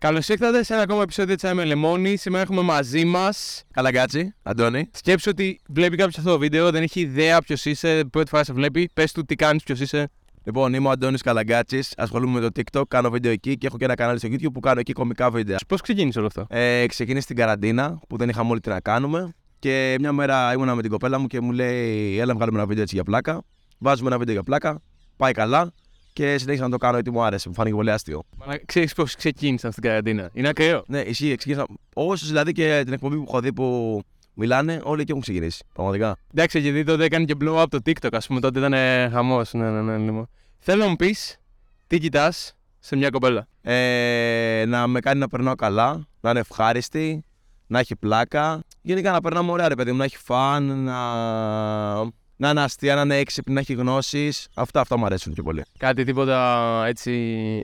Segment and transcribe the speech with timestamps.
[0.00, 2.16] Καλώς ήρθατε σε ένα ακόμα επεισόδιο της Άμε Λεμόνι.
[2.16, 3.28] Σήμερα έχουμε μαζί μα.
[3.70, 4.90] Καλαγκάτσι, Αντώνη.
[4.92, 8.52] Σκέψου ότι βλέπει κάποιος αυτό το βίντεο, δεν έχει ιδέα ποιος είσαι, πρώτη φορά σε
[8.52, 8.90] βλέπει.
[8.94, 10.10] Πες του τι κάνεις, ποιος είσαι.
[10.44, 11.92] Λοιπόν, είμαι ο Αντώνης Καλαγκάτσης.
[11.96, 14.60] Ασχολούμαι με το TikTok, κάνω βίντεο εκεί και έχω και ένα κανάλι στο YouTube που
[14.60, 15.56] κάνω εκεί κομικά βίντεο.
[15.68, 19.34] Πώς ξεκίνησε όλο αυτό; Ε, ξεκίνησε την καραντίνα που δεν είχαμε όλοι τι να κάνουμε.
[19.58, 22.82] Και μια μέρα ήμουνα με την κοπέλα μου και μου λέει: Έλα, βγάλουμε ένα βίντεο
[22.82, 23.42] έτσι για πλάκα.
[23.78, 24.82] Βάζουμε ένα βίντεο για πλάκα.
[25.16, 25.72] Πάει καλά.
[26.12, 27.48] Και συνέχισα να το κάνω γιατί μου άρεσε.
[27.48, 28.22] Μου φάνηκε πολύ άστιο.
[28.64, 30.30] Ξέρεις πώς ξεκίνησαν στην καραντίνα.
[30.32, 30.84] Είναι ακραίο.
[30.86, 31.34] Ναι, ισχύει.
[31.34, 31.66] Ξεκίνησα.
[31.94, 34.00] Όσους δηλαδή και την εκπομπή που έχω δει που
[34.34, 35.64] μιλάνε, όλοι εκεί έχουν ξεκινήσει.
[35.72, 36.16] Πραγματικά.
[36.34, 38.40] Εντάξει, γιατί τότε έκανε και blow up το TikTok, ας πούμε.
[38.40, 38.74] Τότε ήταν
[39.12, 39.52] χαμός.
[39.52, 40.22] Ναι, ναι, ναι, ναι.
[40.58, 41.38] Θέλω να μου πεις
[41.86, 47.24] τι κοιτάς σε μια κοπέλα; Ε, να με κάνει να περνάω καλά, να είναι ευχάριστη,
[47.66, 48.62] να έχει πλάκα.
[48.82, 50.98] Γενικά να περνάμε ωραία, ρε παιδί μου, να έχει φαν, να,
[52.40, 54.48] να είναι αστεία, να είναι έξυπνη, να έχει γνώσεις.
[54.54, 55.62] Αυτά, αυτά μου αρέσουν πιο πολύ.
[55.78, 57.12] Κάτι τίποτα έτσι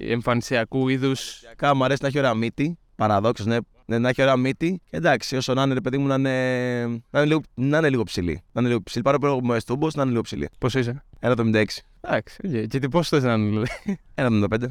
[0.00, 1.42] εμφανισιακού είδους.
[1.56, 2.78] Κάπου μου αρέσει να έχει ωραία μύτη.
[2.96, 4.80] Παραδόξως, ναι, ναι, να έχει ωραία μύτη.
[4.90, 7.90] Και εντάξει, όσο να είναι, ρε παιδί μου, να είναι, να είναι, λίγο, να είναι
[7.90, 8.42] λίγο ψηλή.
[8.52, 9.02] Να είναι λίγο ψηλή.
[9.02, 10.48] Πάρα πολύ μου εστούμπο, να είναι λίγο ψηλή.
[10.58, 11.64] Πώς είσαι; 1,76.
[12.00, 12.66] Εντάξει, okay.
[12.68, 14.66] και τι πώς θες να είναι, δηλαδή; 1,75.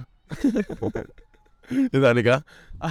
[1.92, 2.44] Ιδανικά.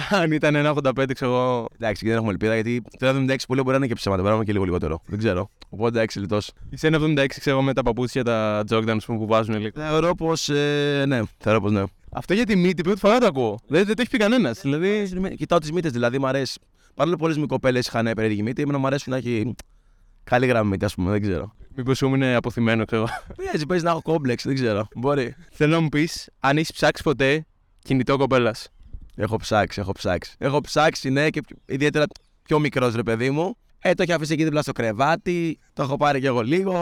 [0.09, 1.67] Αν ήταν 1,85 ξέρω εγώ.
[1.75, 4.21] Εντάξει, και δεν έχουμε ελπίδα γιατί το 1,76 πολύ μπορεί να είναι και ψέματα.
[4.21, 5.01] Μπορεί να είναι και λίγο λιγότερο.
[5.05, 5.49] Δεν ξέρω.
[5.69, 6.51] Οπότε εντάξει, λιτός.
[6.69, 9.69] Είσαι 1,76 ξέρω με τα παπούτσια, τα Jordan που βάζουν λίγο.
[9.73, 10.49] Θεωρώ πως.
[10.49, 11.83] Ε, ναι, θεωρώ πως ναι.
[12.11, 13.59] Αυτό για τη μύτη πρώτη φορά το ακούω.
[13.67, 14.61] Δεν, δεν το έχει πει κανένας.
[14.61, 15.09] Δηλαδή...
[15.35, 16.59] Κοιτάω τις μύτες, δηλαδή μου αρέσει.
[16.95, 19.55] Παρόλο που πολλέ μου κοπέλε είχαν περίεργη μύτη, εμένα μου αρέσει να έχει
[20.23, 21.55] καλή γραμμή μύτη, ας πούμε, δεν ξέρω.
[21.75, 23.07] Μήπως σου είναι αποθυμένο, ξέρω.
[23.45, 24.87] Παίζει, παίζει να έχω κόμπλεξ, δεν ξέρω.
[24.95, 25.35] Μπορεί.
[25.51, 27.45] Θέλω να μου πεις αν έχεις ψάξει ποτέ
[27.85, 28.69] κινητό κοπέλας.
[29.15, 30.35] Έχω ψάξει, έχω ψάξει.
[30.37, 32.05] Έχω ψάξει, ναι, και ιδιαίτερα
[32.43, 33.55] πιο μικρός ρε παιδί μου.
[33.79, 35.59] Ε, το έχει αφήσει εκεί δίπλα στο κρεβάτι.
[35.73, 36.73] Το έχω πάρει κι εγώ λίγο.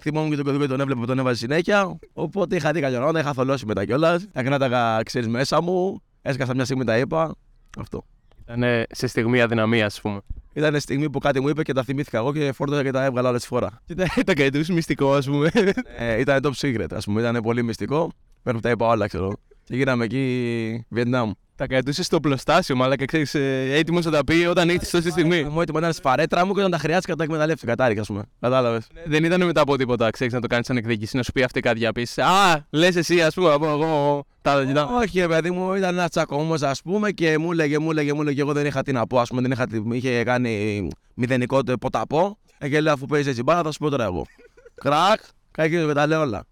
[0.00, 1.98] Θυμόμουν και τον παιδί τον έβλεπε που τον έβαζε συνέχεια.
[2.12, 4.26] Οπότε είχα δει καλή είχα θολώσει μετά κιόλας.
[4.32, 6.02] Έκανα τα ξέρεις μέσα μου.
[6.22, 7.34] Έσκασα μια στιγμή τα είπα.
[7.78, 8.04] Αυτό.
[8.42, 10.20] Ήταν σε στιγμή αδυναμίας, ας πούμε.
[10.52, 13.28] Ήταν στιγμή που κάτι μου είπε και τα θυμήθηκα εγώ και φόρτωσα και τα έβγαλα
[13.28, 13.80] όλες τι φορά.
[13.84, 15.50] Και τα, τα κρατούσε μυστικό, ας πούμε.
[15.98, 17.20] ε, ήταν top secret, ας πούμε.
[17.20, 18.10] Ήταν πολύ μυστικό.
[18.42, 19.32] Μέχρι που τα είπα όλα, ξέρω.
[19.68, 21.30] Και γίναμε εκεί Βιετνάμ.
[21.56, 25.10] Τα κρατούσες στο πλωστάσιο, μάλλον και ξέρεις, ε, έτοιμος να τα πει όταν ήρθες στη
[25.10, 25.44] στιγμή.
[25.44, 27.70] Μου έτοιμο ήταν σπαρέτρα μου και όταν τα χρειάστηκα τα εκμεταλλεύτηκα.
[27.70, 28.22] Κατάρικα, ας πούμε.
[28.40, 28.86] Κατάλαβες.
[28.94, 31.42] Ναι, δεν ήταν μετά από τίποτα, ξέρεις να το κάνεις σαν εκδίκηση, να σου πει
[31.42, 32.18] αυτή κάτι για πεις.
[32.18, 34.24] Α, λες εσύ, ας πούμε, από εγώ.
[34.42, 34.96] Τα κοιτάω.
[34.96, 38.40] Όχι, παιδί μου, ήταν ένας τσακωμός, ας πούμε, και μου λέγε, μου λέγε, μου λέγε,
[38.40, 42.38] εγώ δεν είχα τι να πω, ας πούμε, δεν είχα, είχε κάνει μηδενικό ποταπό.
[42.58, 44.26] Ε, και λέω, αφού παίζεις έτσι μπάρα, θα σου πω τώρα εγώ.
[44.74, 46.44] Κρακ, κάτι και τα λέω όλα.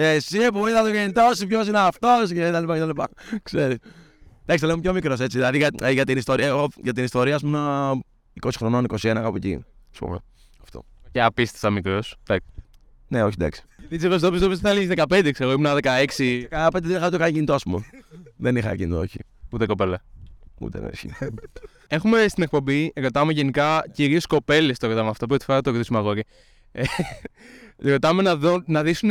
[0.00, 3.08] Εσύ που είδα το κινητό σου, ποιος είναι αυτός και τα λοιπά και τα λοιπά.
[3.42, 3.76] Ξέρει.
[4.42, 5.38] Εντάξει, το λέμε πιο μικρός έτσι.
[5.38, 7.58] Δηλαδή για, για, την ιστορία, εγώ, για την ιστορία, ας πούμε,
[8.40, 9.64] 20 χρονών, 21, κάπου εκεί.
[9.98, 10.18] πούμε.
[10.62, 10.84] Αυτό.
[11.10, 12.16] Και απίστευτα μικρός.
[13.08, 13.62] Ναι, όχι εντάξει.
[13.88, 16.46] Τι εγώ στο πιστεύω ότι θα 15, ξέρω, ήμουν 16.
[16.50, 17.84] 15 δεν είχα το κάνει κινητό, ας πούμε.
[18.36, 19.18] δεν είχα κινητό, όχι.
[19.50, 20.02] Ούτε κοπέλα.
[20.60, 20.88] Ούτε ναι,
[21.88, 25.26] Έχουμε στην εκπομπή, ρωτάμε γενικά κυρίως κοπέλες το ρωτάμε αυτό.
[25.26, 26.24] Πρώτη φορά το ρωτήσουμε αγόρι.
[26.72, 26.82] Ε,
[27.90, 29.10] ρωτάμε να, δω, να, δίσουν,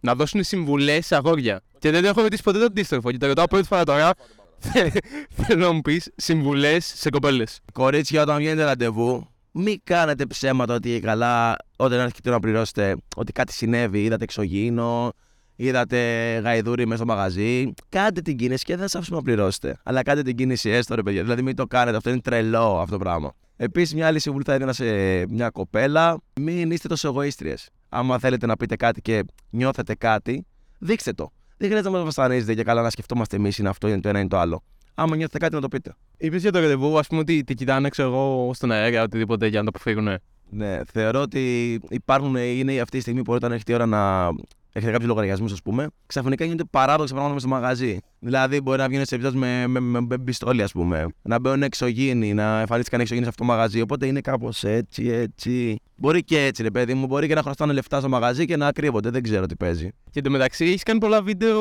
[0.00, 1.60] να δώσουν συμβουλές σε αγόρια.
[1.78, 3.10] Και δεν έχω ρωτήσει ποτέ το αντίστροφο.
[3.10, 4.12] Και το ρωτάω πρώτη φορά τώρα.
[5.46, 7.60] Θέλω να μου πεις συμβουλές σε κοπέλες.
[7.72, 13.52] Κορίτσια, όταν βγαίνετε ραντεβού, μην κάνετε ψέματα ότι καλά, όταν έρχεται να πληρώσετε, ότι κάτι
[13.52, 15.12] συνέβη, είδατε εξωγήινο,
[15.56, 15.98] είδατε
[16.44, 17.72] γαϊδούρι μέσα στο μαγαζί.
[17.88, 19.76] Κάντε την κίνηση και δεν σας αφήσουμε να πληρώσετε.
[19.82, 21.22] Αλλά κάντε την κίνηση έστω, ρε παιδιά.
[21.22, 21.96] Δηλαδή, μην το κάνετε.
[21.96, 23.34] Αυτό είναι τρελό αυτό το πράγμα.
[23.64, 24.84] Επίσης, μια άλλη συμβουλή θα έδινα σε
[25.26, 26.20] μια κοπέλα.
[26.40, 27.68] Μην είστε τόσο εγωίστριες.
[27.88, 30.46] Άμα θέλετε να πείτε κάτι και νιώθετε κάτι,
[30.78, 31.32] δείξτε το.
[31.56, 34.18] Δεν χρειάζεται να μας βασανίζετε και καλά να σκεφτόμαστε εμείς είναι αυτό, είναι το ένα
[34.18, 34.62] είναι το άλλο.
[34.94, 35.94] Άμα νιώθετε κάτι να το πείτε.
[36.16, 39.62] Είπε για το ραντεβού, ας πούμε ότι τη κοιτάνε ξέρω εγώ στον αέρα, οτιδήποτε για
[39.62, 40.18] να το αποφύγουν.
[40.50, 44.28] Ναι, θεωρώ ότι υπάρχουν, είναι αυτή τη στιγμή που όταν έχει η ώρα να
[44.72, 47.98] έχετε κάποιους λογαριασμούς, ας πούμε, ξαφνικά γίνονται παράδοξα πράγματα στο μαγαζί.
[48.18, 51.06] Δηλαδή, μπορεί να βγαίνεις σε επίπεδο με, με, με, με πιστόλι, ας πούμε.
[51.22, 53.80] Να μπαίνουν εξωγήινοι, να εμφανίστηκαν εξωγήινοι σε αυτό το μαγαζί.
[53.80, 55.80] Οπότε είναι κάπως έτσι, έτσι.
[55.96, 57.06] Μπορεί και έτσι, ρε παιδί μου.
[57.06, 59.10] Μπορεί και να χρωστάνε λεφτά στο μαγαζί και να κρύβονται.
[59.10, 59.88] Δεν ξέρω τι παίζει.
[60.10, 61.60] Και εντωμεταξύ έχεις κάνει πολλά βίντεο.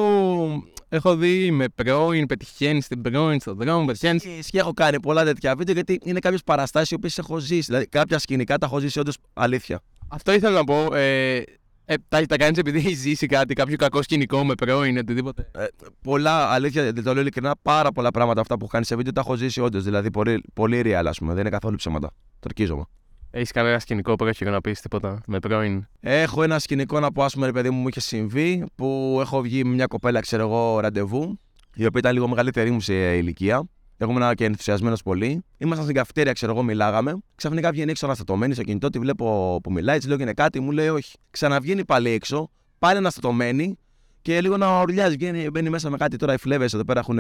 [0.90, 4.50] Έχω δει με πρώην, πετυχαίνεις στην πρώην, στον δρόμο, πετυχαίνεις.
[4.50, 7.66] Και έχω κάνει πολλά τέτοια βίντεο γιατί είναι κάποιες παραστάσεις που έχω ζήσει.
[7.66, 9.80] Δηλαδή, κάποια σκηνικά τα έχω ζήσει όντως αλήθεια.
[10.08, 10.96] Αυτό ήθελα να πω.
[10.96, 11.44] Ε,
[11.86, 15.50] ε, τα, τα κάνεις επειδή έχεις ζήσει κάτι, κάποιο κακό σκηνικό με πρώην, οτιδήποτε.
[15.56, 15.66] Ε,
[16.02, 19.22] πολλά, αλήθεια, δεν το λέω ειλικρινά, πάρα πολλά πράγματα αυτά που κάνει σε βίντεο τα
[19.22, 19.84] έχω ζήσει όντως.
[19.84, 21.32] Δηλαδή, πολύ, πολύ real, ας πούμε.
[21.32, 22.08] Δεν είναι καθόλου ψέματα.
[22.08, 22.84] Το ορκίζομαι.
[23.32, 27.24] Έχεις κανένα σκηνικό που έχει να πεις τίποτα με πρώην; Έχω ένα σκηνικό να πω,
[27.24, 30.44] ας πούμε, ρε παιδί μου, μου είχε συμβεί που έχω βγει με μια κοπέλα, ξέρω
[30.44, 31.40] εγώ, ραντεβού,
[31.76, 33.64] η οποία ήταν λίγο μεγαλύτερη μου σε ηλικία.
[34.02, 35.44] Εγώ ήμουν και ενθουσιασμένος πολύ.
[35.58, 37.18] Ήμασταν στην καυτέρια, ξέρω εγώ, μιλάγαμε.
[37.36, 40.60] Ξαφνικά βγαίνει έξω αναστατωμένη στο κινητό, τη βλέπω που μιλάει, της λέω και είναι κάτι,
[40.60, 41.18] μου λέει όχι.
[41.30, 42.50] Ξαναβγαίνει πάλι έξω,
[42.80, 43.78] πάλι αναστατωμένη
[44.22, 45.16] και λίγο να ουρλιάζει.
[45.16, 47.20] Βγαίνει, μπαίνει μέσα με κάτι τώρα οι φλέβες εδώ πέρα έχουν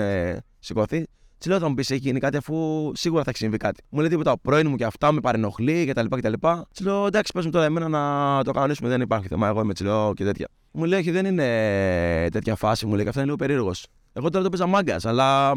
[0.60, 1.06] σηκωθεί.
[1.38, 3.84] Της λέω θα μου πεις έχει γίνει κάτι αφού σίγουρα θα έχει συμβεί κάτι.
[3.90, 6.06] Μου λέει τίποτα, ο πρώην μου και αυτά με παρενοχλεί κτλ.
[6.10, 6.34] κτλ.
[6.74, 9.48] Της λέω εντάξει, πες μου τώρα εμένα να το κανονίσουμε, δεν υπάρχει θέμα.
[9.48, 10.48] Εγώ είμαι chill και τέτοια.
[10.72, 13.88] Μου λέει όχι, δεν είναι τέτοια φάση, μου λέει και αυτά είναι λίγο περίεργος.
[14.14, 15.52] Εγώ τώρα το παίζα μάγκας, αλλά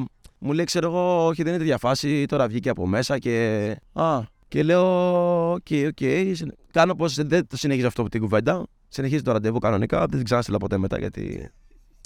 [0.45, 3.77] μου λέει ξέρω εγώ, όχι δεν είναι τέτοια φάση, τώρα βγήκε από μέσα και.
[3.93, 5.97] Α, και λέω, οκ, okay, οκ.
[6.01, 6.35] Okay.
[6.73, 8.67] Κάνω πως δεν το συνεχίζω αυτό την κουβέντα.
[8.89, 11.51] Συνεχίζει το ραντεβού κανονικά, δεν την ξαναστείλα ποτέ μετά γιατί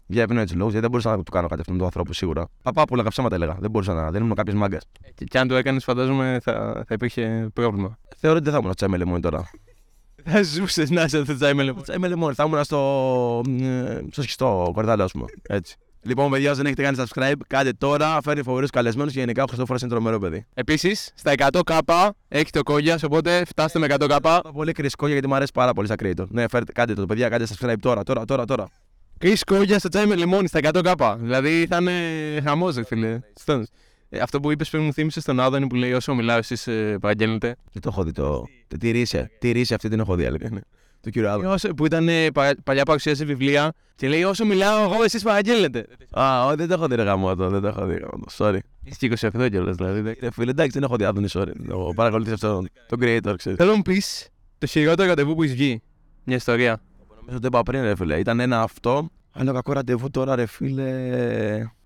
[0.06, 2.49] για ευνόητου λόγους, γιατί δεν μπορούσα να του κάνω κάτι αυτόν τον άνθρωπο σίγουρα.
[2.62, 3.56] Παπά που λέγα ψέματα έλεγα.
[3.61, 4.11] Δεν μπορούσα να.
[4.11, 4.79] Δεν ήμουν κάποιο μάγκα.
[5.14, 7.99] Και, και αν το έκανες, φαντάζομαι θα, θα υπήρχε πρόβλημα.
[8.17, 9.50] Θεωρώ ότι δεν θα ήμουν στο τσάι με τώρα.
[10.25, 11.82] Θα ζούσες να είσαι στο τσάι με λεμόνι.
[11.82, 12.34] Τσάι με λεμόνι.
[12.34, 13.43] Θα ήμουν στο,
[14.11, 15.26] στο σχιστό κορδάλο, ας πούμε.
[15.43, 15.76] Έτσι.
[16.08, 18.19] Λοιπόν, παιδιά, δεν έχετε κάνει subscribe, κάντε τώρα.
[18.22, 20.46] Φέρνει φοβερούς καλεσμένους και γενικά ο Χριστόφορο είναι τρομερό παιδί.
[20.55, 24.40] Επίσης, στα 100k έχει το κόγια, οπότε φτάστε με 100k.
[24.52, 26.26] Πολύ κρισκόγια γιατί μου αρέσει πάρα πολύ σαν creator.
[26.28, 28.44] Ναι, φέρτε, κάντε το, παιδιά, κάντε subscribe τώρα, τώρα, τώρα.
[28.44, 28.69] τώρα.
[29.19, 31.16] Κρι κόγια στο τσάι με λεμόνι στα 100k.
[31.19, 31.93] Δηλαδή θα είναι
[32.44, 33.20] χαμός, φίλε.
[34.10, 36.99] Ε, αυτό που είπες πριν μου θύμισες στον Άδωνη που λέει όσο μιλάω, εσείς ε,
[37.00, 37.56] παραγγέλνετε.
[37.72, 38.44] Δεν το έχω δει το.
[38.78, 39.31] Τηρήσε.
[39.38, 40.62] Τηρήσε αυτή την έχω δει, αλήθεια.
[41.00, 41.46] Το κύριο Άδωνη.
[41.46, 42.26] Όσο, που ήταν ε,
[42.64, 45.86] παλιά παρουσίαση βιβλία και λέει όσο μιλάω εγώ, εσείς παραγγέλνετε.
[46.20, 47.48] Α, όχι, δεν το έχω δει γαμό το.
[47.48, 48.58] Δεν το έχω δει γαμό Sorry.
[48.84, 50.16] Είσαι και 28 κιόλας, δηλαδή.
[50.20, 51.52] Ε, φίλε, εντάξει, δεν έχω δει Άδωνη, sorry.
[51.94, 53.58] Παρακολουθεί αυτό τον creator, ξέρεις.
[53.58, 54.28] Θέλω να μου πεις
[54.58, 55.82] το χειρότερο ραντεβού που έχεις βγει.
[56.24, 56.80] Μια ιστορία.
[57.18, 58.18] Νομίζω ότι είπα πριν, ρε φίλε.
[58.18, 59.08] Ήταν ένα αυτό
[59.40, 60.84] αλλά κακό ραντεβού τώρα, ρε φίλε.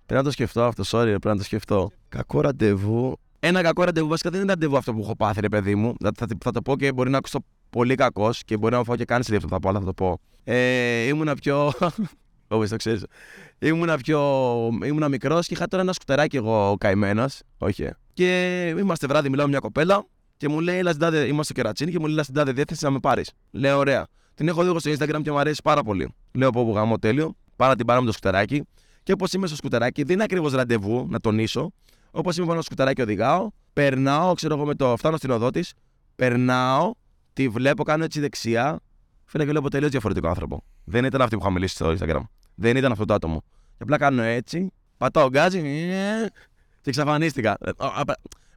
[0.05, 1.91] Πρέπει να το σκεφτώ αυτό, sorry, πρέπει να το σκεφτώ.
[2.09, 3.17] Κακό ραντεβού.
[3.39, 5.93] Ένα κακό ραντεβού, βασικά δεν είναι ραντεβού αυτό που έχω πάθει, ρε παιδί μου.
[6.03, 8.85] Θα, θα, θα το πω και μπορεί να ακούσω πολύ κακός και μπορεί να μου
[8.85, 10.19] φάω και κάνει αυτό που θα πω, αλλά θα το πω.
[10.43, 11.71] Ε, ήμουνα πιο.
[12.47, 13.05] Όπως το ξέρεις.
[13.59, 14.21] Ήμουνα πιο.
[14.83, 17.39] Ήμουνα μικρός και είχα τώρα ένα σκουτεράκι εγώ καημένος.
[17.57, 17.89] Όχι.
[18.13, 20.05] Και είμαστε βράδυ, μιλάω με μια κοπέλα
[20.37, 23.31] και μου λέει, Είμαστε στο κερατσίνη και μου λέει, Λα την διεύθυνση να με πάρεις.
[23.51, 24.07] Λέω, ωραία.
[24.35, 26.13] Την έχω δει στο Instagram και μου αρέσει πάρα πολύ.
[26.31, 27.35] Λέω, Πω, γάμο τέλειο.
[27.55, 28.63] Πάρα την πάρω με το σκουτεράκι.
[29.03, 31.71] Και όπως είμαι στο σκουτεράκι, δεν είναι ακριβώς ραντεβού, να τονίσω.
[32.11, 34.97] Όπως είμαι πάνω στο σκουτεράκι, οδηγάω, περνάω, ξέρω εγώ με το.
[34.97, 35.73] Φτάνω στην οδό της,
[36.15, 36.91] περνάω,
[37.33, 38.79] τη βλέπω, κάνω έτσι δεξιά.
[39.25, 40.63] Φαίνεται και λέω τελείως διαφορετικό άνθρωπο.
[40.83, 42.21] Δεν ήταν αυτή που είχα μιλήσει στο Instagram.
[42.55, 43.43] Δεν ήταν αυτό το άτομο.
[43.77, 45.61] Και απλά κάνω έτσι, πατάω γκάζι
[46.81, 47.57] και εξαφανίστηκα.
[47.65, 47.71] Ε,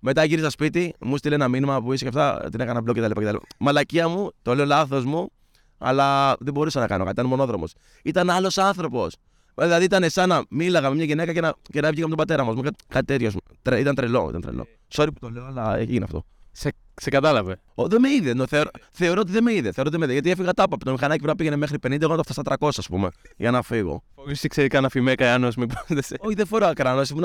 [0.01, 3.37] μετά γύρισα σπίτι, μου στείλε ένα μήνυμα που είσαι και αυτά, την έκανα μπλοκ κτλ.
[3.59, 5.31] Μαλακία μου, το λέω λάθος μου,
[5.79, 7.21] αλλά δεν μπορούσα να κάνω κάτι.
[7.21, 7.73] Ήταν μονόδρομος.
[8.03, 9.17] Ήταν άλλος άνθρωπος.
[9.55, 12.27] Δηλαδή ήταν σαν να μίλαγα με μια γυναίκα και να, και να βγήκα με τον
[12.27, 12.73] πατέρα μας.
[12.89, 13.31] Κάτι τέτοιο.
[13.63, 14.27] Τρε, ήταν τρελό.
[14.29, 14.67] Ήταν τρελό.
[14.95, 16.25] Sorry που το λέω, αλλά έγινε αυτό.
[16.53, 17.61] Σε, σε κατάλαβε.
[17.75, 18.35] Ο, δεν με είδε.
[18.37, 19.73] No, θεωρώ, θεωρώ ότι δεν με είδε.
[19.73, 20.13] Θεωρώ ότι με είδε.
[20.13, 22.69] Γιατί έφυγα τάπα από το μηχανάκι που πήγαινε μέχρι 50, εγώ να το στα 300,
[22.77, 24.03] ας πούμε, για να φύγω.
[24.15, 25.85] Όχι, ξέρει κανένα φημέ, κανένα μήπως.
[26.19, 27.07] Όχι, δεν φοράω κανένα.
[27.11, 27.25] Ήμουν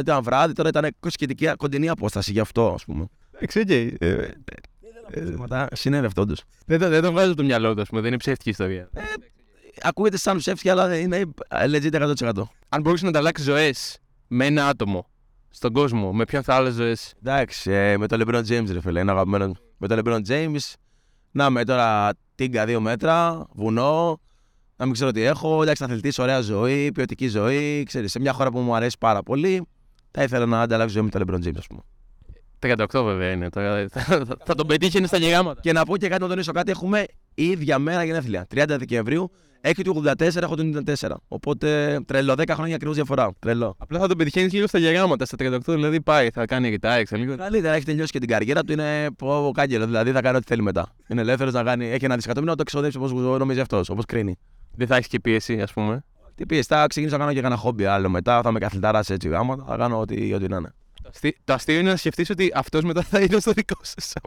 [0.00, 0.96] ήταν βράδυ, τώρα ήταν
[1.56, 3.06] κοντινή απόσταση γι' αυτό, ας πούμε.
[3.40, 4.28] Εντάξει, ε,
[5.72, 6.34] συνέβη αυτό όντω.
[6.66, 8.88] Δεν, δεν το βγάζω το μυαλό του, δεν είναι ψεύτικη ιστορία.
[8.92, 9.02] Ε,
[9.82, 12.32] ακούγεται σαν ψεύτικη, αλλά είναι legit 100%.
[12.68, 15.06] Αν μπορούσε να ανταλλάξει ζωές με ένα άτομο
[15.48, 16.96] στον κόσμο, με ποιον θα άλλε ζωέ.
[17.22, 19.00] Εντάξει, ε, με τον LeBron James, ρε φίλε.
[19.00, 19.56] Ένα αγαπημένος.
[19.76, 20.74] Με τον LeBron James.
[21.30, 24.20] Να με τώρα τίγκα δύο μέτρα, βουνό.
[24.76, 25.62] Να μην ξέρω τι έχω.
[25.62, 27.82] Εντάξει, αθλητής, ωραία ζωή, ποιοτική ζωή.
[27.82, 29.66] Ξέρεις, σε μια χώρα που μου αρέσει πάρα πολύ,
[30.10, 31.80] θα ήθελα να ανταλλάξω ζωή με τον LeBron James, ας πούμε.
[32.60, 33.48] 38 βέβαια είναι.
[33.52, 35.60] Θα, θα, θα τον πετύχει στα γεγάματα.
[35.60, 36.70] Και να πω και κάτι να τονίσω κάτι.
[36.70, 37.04] Έχουμε
[37.34, 38.46] ίδια μέρα γενέθλια.
[38.54, 39.30] 30 Δεκεμβρίου.
[39.60, 41.10] Έχει του 84, έχω του 94.
[41.28, 42.34] Οπότε τρελό.
[42.36, 43.32] 10 χρόνια ακριβώς διαφορά.
[43.38, 43.74] Τρελό.
[43.78, 45.24] Απλά θα τον πετυχαίνεις λίγο στα γεγάματα.
[45.24, 46.30] Στα 38 δηλαδή πάει.
[46.30, 47.36] Θα κάνει ρητάρι, λίγο.
[47.36, 48.72] Καλύτερα έχει τελειώσει και την καριέρα του.
[48.72, 49.84] Είναι ο κάγκελο.
[49.84, 50.94] Δηλαδή θα κάνει ό,τι θέλει μετά.
[51.08, 51.86] Είναι ελεύθερος να κάνει.
[51.86, 53.88] Έχει ένα δισεκατομμύριο να το εξοδέψει όπως νομίζει αυτός.
[53.88, 54.38] Όπως κρίνει.
[54.74, 56.04] Δεν θα έχεις και πίεση, ας πούμε.
[56.34, 56.66] Τι πίεση.
[56.68, 58.42] Θα ξεκινήσω να κάνω και ένα χόμπι άλλο μετά.
[58.42, 59.64] Θα με καθλιτάρα έτσι γάμα.
[59.68, 60.74] Θα κάνω ό,τι, ό,τι να είναι.
[61.44, 64.20] Το αστείο είναι να σκεφτείς ότι αυτός μετά θα είναι στο δικός σα.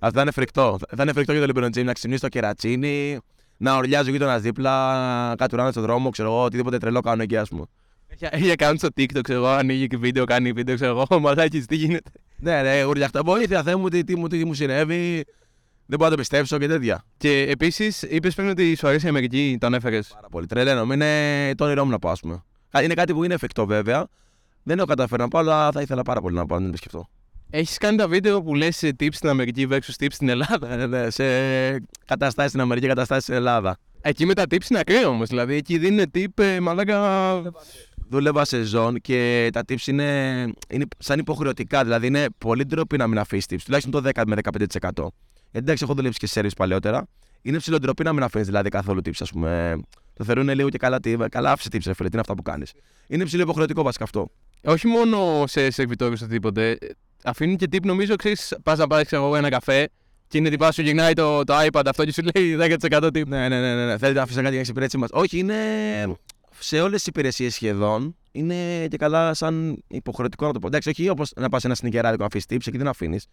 [0.00, 0.78] Αυτό θα είναι φρικτό.
[0.96, 3.18] Θα είναι φρικτό για τον LeBron James να ξυπνήσει το κερατσίνι,
[3.58, 7.36] να ορλιάζει ο γείτονας δίπλα, κάτι ουράνε στον δρόμο, ξέρω εγώ, οτιδήποτε τρελό κάνω εκεί,
[7.36, 7.64] ας πούμε.
[8.18, 11.76] Έχει κάνει στο TikTok, ξέρω εγώ, ανοίγει και βίντεο, κάνει βίντεο, ξέρω εγώ, μαλάκι, τι
[11.76, 12.10] γίνεται.
[12.36, 13.22] Ναι, ναι, ουρλιαχτά.
[13.22, 15.24] Βοήθεια, Θεέ μου, τι, τι, τι, τι μου συνέβη.
[15.86, 17.04] Δεν μπορώ να το πιστέψω και τέτοια.
[17.16, 20.08] Και επίσης είπες πριν ότι σου αρέσει η Αμερική, τον έφερες.
[20.14, 20.46] Πάρα πολύ.
[20.46, 20.92] Τρελαίνω.
[20.92, 22.44] Είναι το όνειρό μου να πάω, πούμε.
[22.82, 24.06] Είναι κάτι που είναι εφικτό βέβαια.
[24.62, 27.08] Δεν έχω καταφέρει να πάω, αλλά θα ήθελα πάρα πολύ να πάω, να το σκεφτώ.
[27.50, 30.76] Έχεις κάνει τα βίντεο που λες tips στην Αμερική versus tips στην Ελλάδα.
[30.76, 31.24] Ναι, ναι, σε
[32.04, 33.76] καταστάσεις στην Αμερική, καταστάσεις στην Ελλάδα.
[34.00, 35.28] Εκεί με τα tips είναι ακραίο όμως.
[35.28, 37.42] Δηλαδή εκεί δίνουν tip, ε, μαλάκα.
[38.10, 41.82] Δούλευα σε ζών και τα tips είναι, είναι σαν υποχρεωτικά.
[41.84, 43.62] Δηλαδή είναι πολύ ντροπή να μην αφήσεις tips.
[43.64, 44.36] Τουλάχιστον το 10 με
[44.80, 45.06] 15%.
[45.52, 47.06] Εντάξει, έχω δουλέψει και σε service παλαιότερα.
[47.42, 49.80] Είναι ψηλοντροπή να μην αφήνει δηλαδή καθόλου tips, ας πούμε.
[50.18, 52.72] Το θεωρούν λίγο και καλά, καλά άφησε tips, ρε φίλε, τι είναι αυτά που κάνεις.
[53.06, 54.30] Είναι ψηλό υποχρεωτικό βασικά αυτό.
[54.64, 56.78] Όχι μόνο σε σερβιτόριο ή οτιδήποτε.
[57.24, 59.88] Αφήνουν και τύπ, νομίζω, ξέρεις, πας να πάρεις ένα καφέ
[60.28, 62.56] και είναι τυπάς σου γυρνάει το, το iPad αυτό και σου λέει
[62.90, 63.28] 10% τύπ.
[63.28, 63.84] Ναι, ναι, ναι, ναι.
[63.84, 63.98] ναι.
[63.98, 65.08] Θέλετε να αφήσει κάτι για εξυπηρέτηση μας.
[65.12, 65.54] Όχι, είναι
[66.58, 70.66] σε όλες τις υπηρεσίες σχεδόν είναι και καλά σαν υποχρεωτικό να το πω.
[70.66, 73.26] Εντάξει, όχι όπως να πας σε ένα σνικεράδικο να αφήσεις tips, εκεί δεν αφήνεις.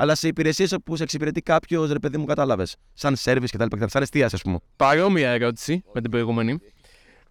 [0.00, 2.76] Αλλά σε υπηρεσίες που σε εξυπηρετεί κάποιος, ρε παιδί μου, κατάλαβες.
[2.94, 3.88] Σαν service και τα λοιπά.
[3.88, 4.58] Σαν εστίαση, ας πούμε.
[4.76, 6.58] Παρόμοια ερώτηση με την προηγούμενη.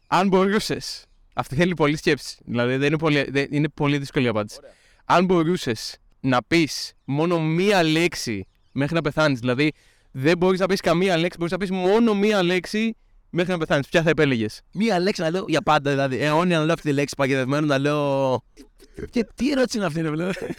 [0.08, 1.06] Αν μπορούσες.
[1.34, 2.38] Αυτή θέλει πολλή σκέψη.
[2.46, 4.60] Δηλαδή δεν είναι πολύ, δεν, είναι πολύ δύσκολη η απάντηση.
[5.06, 9.72] Αν μπορούσες να πεις μόνο μία λέξη μέχρι να πεθάνεις, δηλαδή
[10.12, 12.96] δεν μπορείς να πεις καμία λέξη, μπορείς να πεις μόνο μία λέξη
[13.30, 13.88] μέχρι να πεθάνεις.
[13.88, 16.18] Ποια θα επέλεγες; Μία λέξη να λέω για πάντα, δηλαδή.
[16.18, 18.44] Αιώνια να λέω αυτή τη λέξη παγιδευμένο να λέω.
[19.10, 20.56] Και τι ερώτηση είναι αυτή, ρε βλέπει.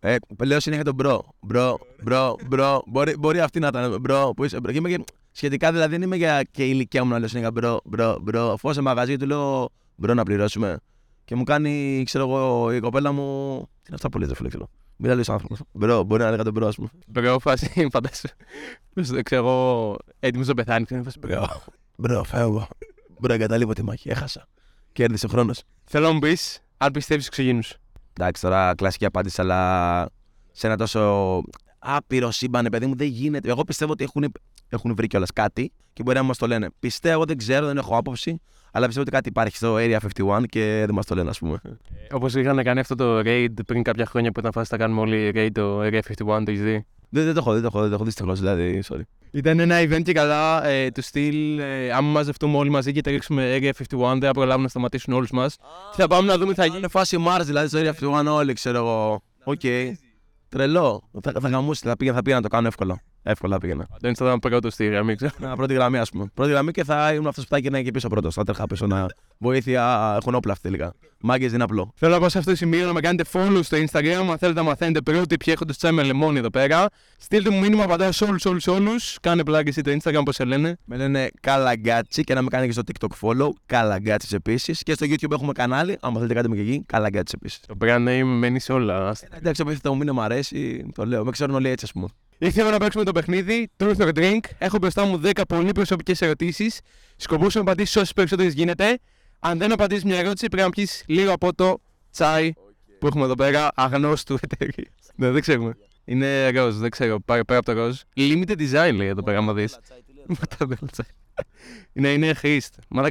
[0.00, 1.34] ε, λέω συνέχεια τον bro.
[1.40, 2.82] Bro, bro, bro.
[2.86, 4.00] Μπορεί, μπορεί αυτή να ήταν.
[4.00, 4.60] Bro, που είσαι.
[4.60, 4.72] Bro.
[4.72, 7.50] Και είμαι και, σχετικά δηλαδή δεν είμαι για και η ηλικία μου να λέω συνέχεια
[7.50, 8.52] bro, bro, bro.
[8.52, 10.78] Αφού σε μαγαζί του λέω bro να πληρώσουμε.
[11.24, 13.56] Και μου κάνει, ξέρω εγώ, η κοπέλα μου.
[13.58, 15.60] Τι είναι αυτά που λέει, φίλε, φίλο; Μην λέει άνθρωπος.
[15.72, 16.88] Bro, μπορεί να λέγα τον bro, ας πούμε.
[17.06, 18.28] Bro, φάση, φαντάσου.
[18.92, 20.84] Δεν ξέρω εγώ, έτοιμος να πεθάνει.
[21.20, 21.46] Bro,
[21.96, 22.68] bro, φεύγω.
[23.18, 24.10] Μπρο, εγκαταλείπω τη μάχη.
[24.10, 24.46] Έχασα.
[24.92, 25.62] Κέρδισε ο χρόνος.
[25.84, 27.62] Θέλω να μου πεις αν πιστεύεις στου εξωγήνου.
[28.12, 30.08] Εντάξει, τώρα κλασική απάντηση, αλλά
[30.52, 31.42] σε ένα τόσο
[31.78, 33.48] άπειρο σύμπαν, παιδί μου, δεν γίνεται.
[33.48, 34.32] Εγώ πιστεύω ότι έχουν,
[34.68, 36.68] έχουν βρει κιόλας κάτι και μπορεί να μας το λένε.
[36.78, 38.40] Πιστεύω, δεν ξέρω, δεν έχω άποψη,
[38.72, 41.60] αλλά πιστεύω ότι κάτι υπάρχει στο Area 51 και δεν μας το λένε, ας πούμε.
[42.12, 45.32] Όπως είχαν κάνει αυτό το raid πριν κάποια χρόνια που ήταν φάση να κάνουμε όλοι
[45.34, 46.86] raid το Area 51, το έχει δει.
[47.10, 49.00] Δεν, δεν το έχω, δεν το έχω, δεν το έχω δυστυχώς, δηλαδή, sorry.
[49.30, 51.58] Ήταν ένα event και καλά ε, του στυλ.
[51.58, 55.30] Ε, άμα μαζευτούμε όλοι μαζί και τρέξουμε Area 51, δεν θα προλάβουν να σταματήσουν όλους
[55.30, 55.56] μας.
[55.96, 56.78] Και θα πάμε να δούμε τι θα γίνει.
[56.78, 59.22] Είναι φάση Mars, δηλαδή στο Area 51 όλοι, ξέρω εγώ.
[59.44, 59.60] Οκ.
[60.48, 61.08] Τρελό.
[61.22, 63.02] Θα, θα γαμούσε, θα πήγα, θα πήγα να το κάνω εύκολα.
[63.22, 63.86] Εύκολα πήγαινα.
[64.00, 65.32] Δεν θα ήταν πρώτο στη γραμμή, ξέρω.
[65.38, 66.30] Να, πρώτη γραμμή, ας πούμε.
[66.34, 68.34] Πρώτη γραμμή και θα ήμουν αυτός που θα έγινε και πίσω πρώτος.
[68.34, 69.06] Θα τρέχα πίσω να
[69.38, 70.14] βοήθεια.
[70.20, 70.94] Έχουν όπλα αυτή τελικά.
[71.22, 71.92] Μάγκες δεν είναι απλό.
[71.96, 74.26] Θέλω να πάω σε αυτό το σημείο να με κάνετε follow στο Instagram.
[74.30, 76.86] Αν θέλετε να μαθαίνετε πρώτοι ποιοι έχουν το τσάι με λεμόνι εδώ πέρα.
[77.18, 79.18] Στείλτε μου μήνυμα, απαντάω σε όλους, όλους, όλους.
[79.20, 80.76] Κάνε πλάκι εσύ το Instagram, πώς σε λένε.
[80.84, 83.48] Με λένε Καλαγκάτσι και να με κάνει και στο TikTok follow.
[83.66, 84.82] Καλαγκάτσις επίσης.
[84.82, 85.96] Και στο YouTube έχουμε κανάλι.
[86.00, 87.60] Αν θέλετε κάτι με και εκεί, Καλαγκάτσις επίσης.
[87.66, 89.16] Το brand name μένει σε όλα.
[89.30, 91.24] Εντάξει, επειδή το μήνυμα αρέσει, το λέω.
[91.24, 92.06] Με ξέρουν όλοι έτσι, ας πούμε.
[92.42, 94.38] Ήρθαμε να παίξουμε το παιχνίδι Truth or Drink.
[94.58, 96.80] Έχω μπροστά μου 10 πολύ προσωπικές ερωτήσεις.
[97.16, 98.98] Σκοπό να απαντήσεις όσες περισσότερες γίνεται.
[99.38, 101.80] Αν δεν απαντήσεις μια ερώτηση, πρέπει να πιεις λίγο από το
[102.10, 102.52] τσάι
[102.98, 104.90] που έχουμε εδώ πέρα, αγνώστου εταιρεία.
[105.14, 105.76] ναι, δεν ξέρουμε.
[106.04, 107.20] Είναι ροζ, δεν ξέρω.
[107.20, 108.00] Πέρα, πέρα από το ροζ.
[108.16, 109.78] Limited design λέει εδώ πέρα, άμα δεις.
[111.92, 112.74] είναι, είναι χρήστ.
[112.88, 113.08] Μα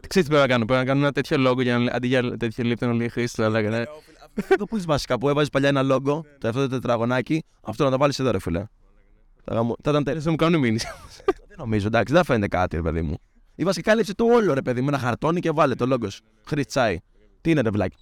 [0.00, 2.06] δεν Ξέρεις τι πρέπει να κάνω, πρέπει να κάνω ένα τέτοιο λόγο για να, αντί
[2.06, 3.86] για τέτοιο λίπτο να λέει χρήστ, θα λέγανε.
[4.50, 7.90] Αυτό που είσαι βασικά, που έβαζες παλιά ένα λόγο, το αυτό το τετραγωνάκι, αυτό να
[7.90, 8.64] το βάλεις εδώ, ρε φίλε.
[9.44, 10.20] Θα ήταν τέλειο.
[10.20, 10.86] Θα μου κάνουν μήνυση.
[11.24, 13.16] Δεν νομίζω, εντάξει, δεν φαίνεται κάτι, ρε παιδί μου.
[13.54, 16.20] Ή βασικά κάλυψε το όλο, ρε παιδί μου, ένα χαρτόνι και βάλε το λόγος.
[16.46, 16.98] Χρυσάι.
[17.40, 17.96] Τι είναι, ρε βλάκι.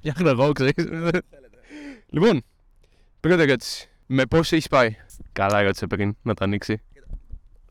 [0.00, 0.74] Για εγώ, ξέρεις.
[2.10, 2.42] Λοιπόν,
[3.20, 3.90] πρώτη ερώτηση.
[4.06, 4.96] Με πόσο έχεις πάει;
[5.32, 6.82] Καλά, ερώτησε πριν να το ανοίξει.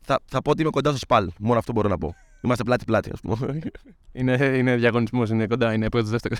[0.02, 1.30] Θα, θα πω ότι είμαι κοντά στο σπαλ.
[1.38, 2.14] Μόνο αυτό μπορώ να πω.
[2.40, 3.58] Είμαστε πλάτη-πλάτη, ας πούμε.
[4.12, 6.38] είναι, είναι διαγωνισμός, είναι κοντά, είναι πρώτος δεύτερος.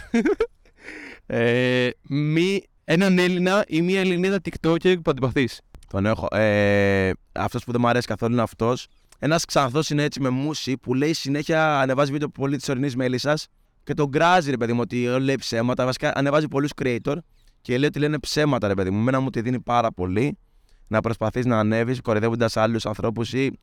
[1.26, 5.48] ε, μη, έναν Έλληνα ή μία Ελληνίδα TikToker που αντιπαθεί.
[5.88, 6.26] Τον έχω.
[6.30, 8.86] Ε, αυτός που δεν μου αρέσει καθόλου είναι αυτός.
[9.18, 13.46] Ένας ξανθός είναι έτσι με μουσι που λέει συνέχεια ανεβάζει βίντεο πολύ της ορεινής μέλισσας
[13.84, 15.84] και τον γκράζει ρε παιδί μου ότι λέει ψέματα.
[15.84, 17.16] Βασικά ανεβάζει πολλούς creator
[17.60, 19.02] και λέει ότι λένε ψέματα ρε παιδί μου.
[19.02, 20.38] Μένα μου τη δίνει πάρα πολύ
[20.86, 23.58] να προσπαθείς να ανέβεις κορυδεύοντας άλλους ανθρώπους ή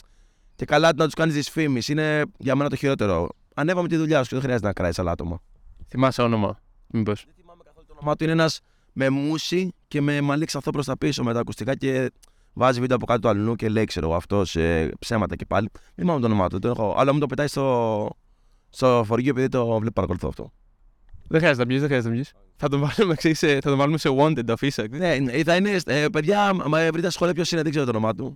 [0.55, 1.91] και καλά να τους κάνεις δυσφήμιση.
[1.91, 3.29] Είναι για μένα το χειρότερο.
[3.53, 5.41] Ανέβαμε τη δουλειά σου και δεν χρειάζεται να κράζει άλλα άτομα.
[5.87, 7.23] Θυμάσαι όνομα, μήπως.
[7.25, 8.23] Δεν θυμάμαι καθόλου το όνομά του.
[8.23, 8.59] Είναι ένας
[8.93, 12.11] με μουσι και με μαλλί ξαθό προς τα πίσω με τα ακουστικά και
[12.53, 15.69] βάζει βίντεο από κάτω του αλλού και λέει, ξέρω αυτός ε, ψέματα και πάλι.
[15.73, 16.59] Δεν θυμάμαι το όνομά του.
[16.59, 18.09] Το έχω, αλλά μου το πετάει στο,
[18.69, 20.51] στο φορείο επειδή το βλέπω παρακολουθώ αυτό.
[21.27, 22.29] Δεν χρειάζεται να πει, δεν χρειάζεται να πει.
[22.55, 24.87] Θα τον βάλουμε, ξέρεις, θα τον βάλουμε σε wanted αφήσα.
[24.89, 25.79] Ναι, ναι, θα είναι.
[25.85, 28.33] Ε, παιδιά, μα βρείτε σχόλια ποιος είναι, δεν ξέρω το όνομά του.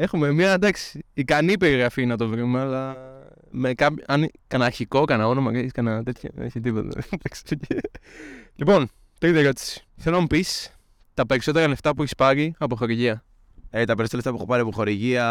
[0.00, 2.96] Έχουμε μια εντάξει, ικανή περιγραφή να το βρούμε, αλλά
[3.50, 4.04] με κάποιο.
[4.06, 6.30] Αν κανένα αρχικό, κανένα όνομα, έχει κανένα τέτοιο.
[6.34, 7.00] Δεν έχει τίποτα.
[8.60, 9.84] λοιπόν, τρίτη ερώτηση.
[9.96, 10.76] Θέλω να μου πεις
[11.14, 13.24] τα περισσότερα λεφτά που έχεις πάρει από χορηγία.
[13.70, 15.24] Ε, τα περισσότερα λεφτά που έχω πάρει από χορηγία.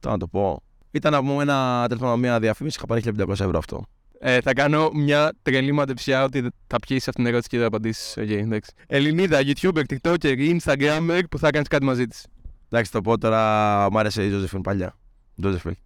[0.00, 0.62] Τώρα να το πω.
[0.90, 3.86] Ήταν από ένα τέλος μια διαφήμιση, είχα πάρει 1500 ευρώ αυτό.
[4.18, 8.14] Ε, θα κάνω μια τρελή μαντεψιά ότι θα πιέσει αυτήν την ερώτηση και θα απαντήσεις.
[8.16, 8.72] Okay, εντάξει.
[8.86, 12.26] Ελληνίδα, YouTuber, TikToker, Instagrammer που θα κάνεις κάτι μαζί της.
[12.72, 14.98] Εντάξει, το πω τώρα, μου άρεσε η Ζώζεφιν παλιά.
[15.36, 15.76] Ζώζεφιν.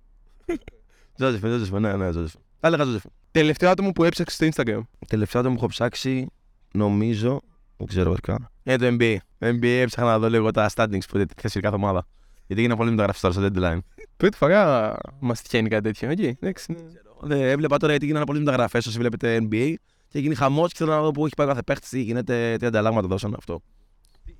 [1.17, 2.41] Ζώζεφιν, Ζώζεφιν, ναι, ναι, Ζώζεφιν.
[2.61, 3.11] Θα έλεγα Ζώζεφιν.
[3.31, 4.81] Τελευταίο άτομο που έψαξες στο Instagram.
[5.07, 6.27] Τελευταίο άτομο που έχω ψάξει,
[6.73, 7.41] νομίζω,
[7.77, 8.51] δεν ξέρω βασικά.
[8.63, 9.17] Είναι το NBA.
[9.39, 12.07] Το NBA έψαχνα να δω λίγο τα standings που θέση κάθε ομάδα.
[12.47, 13.79] Γιατί έγινε πολύ μεταγραφής τώρα στο deadline.
[14.17, 16.37] Πρώτη φορά μας τυχαίνει κάτι τέτοιο, εκεί.
[16.41, 16.77] Εντάξει.
[17.21, 19.75] Δεν έβλεπα τώρα γιατί γίνανε πολλές μεταγραφές όσοι βλέπετε NBA
[20.09, 22.67] και γίνει χαμός και θέλω να δω που έχει πάει κάθε παίχτης, τι γίνεται, τι
[22.67, 23.61] ανταλλάγματα δώσαν αυτό.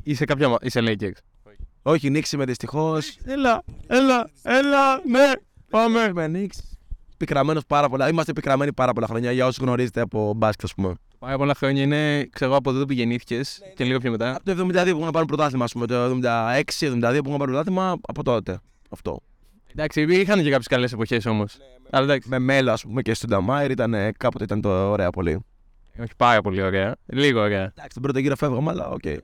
[0.03, 0.59] Είσαι κάποια.
[0.61, 1.19] Είσαι Lakers.
[1.87, 3.17] Όχι, με δυστυχώς.
[3.25, 5.33] Έλα, έλα, έλα, ναι,
[5.71, 6.13] πάμε.
[6.13, 6.77] Με Νίξ.
[7.17, 8.09] πικραμένος πάρα πολλά.
[8.09, 10.95] Είμαστε πικραμένοι πάρα πολλά χρόνια για όσους γνωρίζετε από μπάσκετ, ας πούμε.
[11.19, 14.31] Πάρα πολλά χρόνια είναι, ξέρω εγώ, από τότε που γεννήθηκες και λίγο πιο μετά.
[14.35, 15.87] Από το 72 που είχαμε πάρει πρωτάθλημα, ας πούμε.
[15.87, 18.59] Το 76-72 που είχαμε πάρει πρωτάθλημα, από τότε.
[18.91, 19.21] Αυτό.
[19.73, 21.57] Εντάξει, είχαν και κάποιες καλές εποχές όμως.
[21.91, 25.45] Αλλά εντάξει, Με Melo, ας πούμε, και Stoudemire ήταν ε, κάποτε ήταν το ωραία πολύ.
[26.01, 26.97] όχι πάρα πολύ ωραία.
[27.07, 27.63] Λίγο ωραία.
[27.63, 29.01] Εντάξει, τον πρώτο γύρο φεύγαμε, αλλά ok.
[29.05, 29.17] Okay.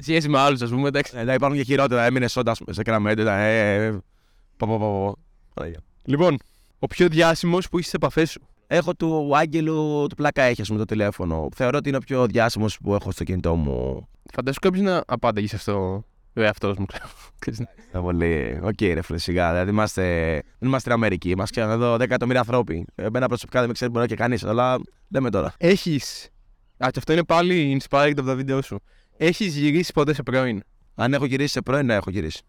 [0.00, 1.12] Σε σχέση με άλλους, ας πούμε, εντάξει.
[1.16, 2.04] Ε, υπάρχουν και χειρότερα.
[2.04, 3.22] Ε, Minnesota ας πούμε, Sacramento.
[3.22, 3.38] Ήταν.
[3.38, 3.90] Ε, ε,
[4.56, 5.16] πο, πο, πο, πο.
[5.54, 5.76] Ωραία.
[6.04, 6.36] Λοιπόν,
[6.78, 8.40] ο πιο διάσημος που είσαι σε επαφές σου.
[8.66, 11.48] Έχω του Άγγελου του Πλάκα έχει, ας πούμε, το τηλέφωνο.
[11.54, 14.08] Θεωρώ ότι είναι ο πιο διάσημος που έχω στο κινητό μου.
[14.32, 16.04] Φαντάσου κάποιος να απάνταγε σε αυτό
[16.36, 16.86] ο εαυτό μου.
[17.38, 17.58] Ξέρεις.
[17.58, 18.60] Είναι πολύ.
[18.62, 19.50] Οκ, ρε φίλε, σιγά.
[19.50, 20.02] Δηλαδή είμαστε,
[20.32, 21.36] δεν είμαστε στην Αμερική.
[21.36, 22.84] Μα ξέρουν εδώ 10 εκατομμύρια ανθρώποι.
[22.94, 24.78] Εμένα προσωπικά δεν με ξέρει μπορεί και κανείς, αλλά
[25.08, 25.54] λέμε τώρα.
[25.58, 26.28] Έχεις.
[26.84, 28.80] Α, και αυτό είναι πάλι inspired από τα βίντεο σου.
[29.20, 30.62] Έχεις γυρίσει ποτέ σε πρώην;
[30.94, 32.42] Αν έχω γυρίσει σε πρώην, ναι, έχω γυρίσει.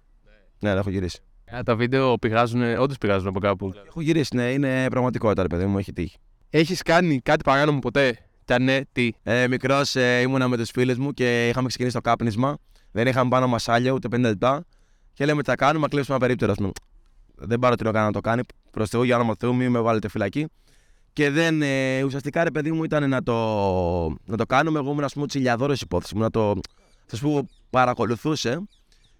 [0.59, 1.19] Ναι, ναι, έχω γυρίσει.
[1.55, 3.73] Α, τα βίντεο πηγάζουν, όντως πηγάζουν από κάπου.
[3.87, 6.17] Έχω γυρίσει, ναι, είναι πραγματικότητα, ρε παιδί μου, έχει τύχει.
[6.49, 10.69] Έχεις κάνει κάτι παράνομο ποτέ; Και αν ναι, τι; Ε, Μικρός ε, ήμουνα με τους
[10.69, 12.57] φίλους μου και είχαμε ξεκινήσει το κάπνισμα.
[12.91, 14.65] Δεν είχαμε πάνω μασάλια ούτε 50 λεπτά.
[15.13, 16.51] Και λέμε τι θα κάνουμε, να κλείσουμε ένα περίπτερο.
[16.51, 16.71] ας πούμε.
[17.35, 18.41] Δεν πάρω τι να κάνω να το κάνει.
[18.71, 20.47] Προς Θεού, για όνομα του Θεού, μην με βάλετε φυλακή.
[21.19, 23.35] Και δεν, ε, ουσιαστικά ρε παιδί μου ήταν να το,
[24.25, 24.79] να το κάνουμε.
[24.79, 26.59] Εγώ ήμουν ας πούμε τσιλιαδόρος υπόθεση μου, να το.
[27.05, 28.61] Θα σου πω, παρακολουθούσε.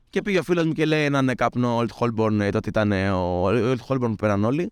[0.09, 3.11] Και πήγε ο φίλος μου και λέει έναν καπνό Old Holborn, ε, τότε ήταν ε,
[3.11, 4.71] ο Old Holborn που πέραν όλοι.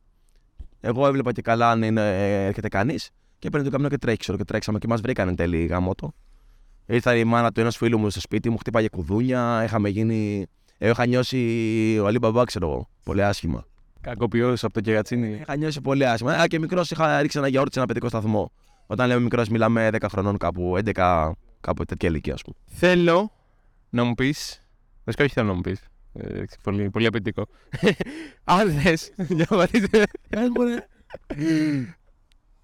[0.82, 3.10] Εγώ έβλεπα και καλά αν είναι, ε, έρχεται κανείς.
[3.40, 6.14] Και παίρνει το καπνό και τρέχει, ξέρω και τρέξαμε και μας βρήκαν εν τέλει γαμότο.
[6.86, 9.62] Ήρθα η μάνα του ενό φίλου μου στο σπίτι μου, χτύπαγε κουδούνια.
[9.64, 10.46] Είχαμε γίνει.
[10.78, 11.38] Εγώ είχα νιώσει
[12.02, 12.90] ο Αλή Μπαμπά, ξέρω εγώ.
[13.04, 13.66] Πολύ άσχημα.
[14.08, 15.38] Κακοποιό από το κερατσίνι.
[15.42, 16.34] Είχα νιώσει πολύ άσχημα.
[16.34, 18.52] Α, και μικρός είχα ρίξει ένα γιαούρτι σε ένα παιδικό σταθμό.
[18.88, 22.56] Όταν λέμε μικρός, μιλάμε 10 χρονών κάπου, 11, κάπου τέτοια ηλικία, ας πούμε.
[22.66, 23.32] Θέλω
[23.90, 24.64] να μου πεις.
[25.04, 25.80] Βασικά, όχι θέλω να μου πεις.
[26.14, 27.46] Ε, πολύ, πολύ απαιτητικό.
[28.44, 30.04] Αν θες, διαβατήστε.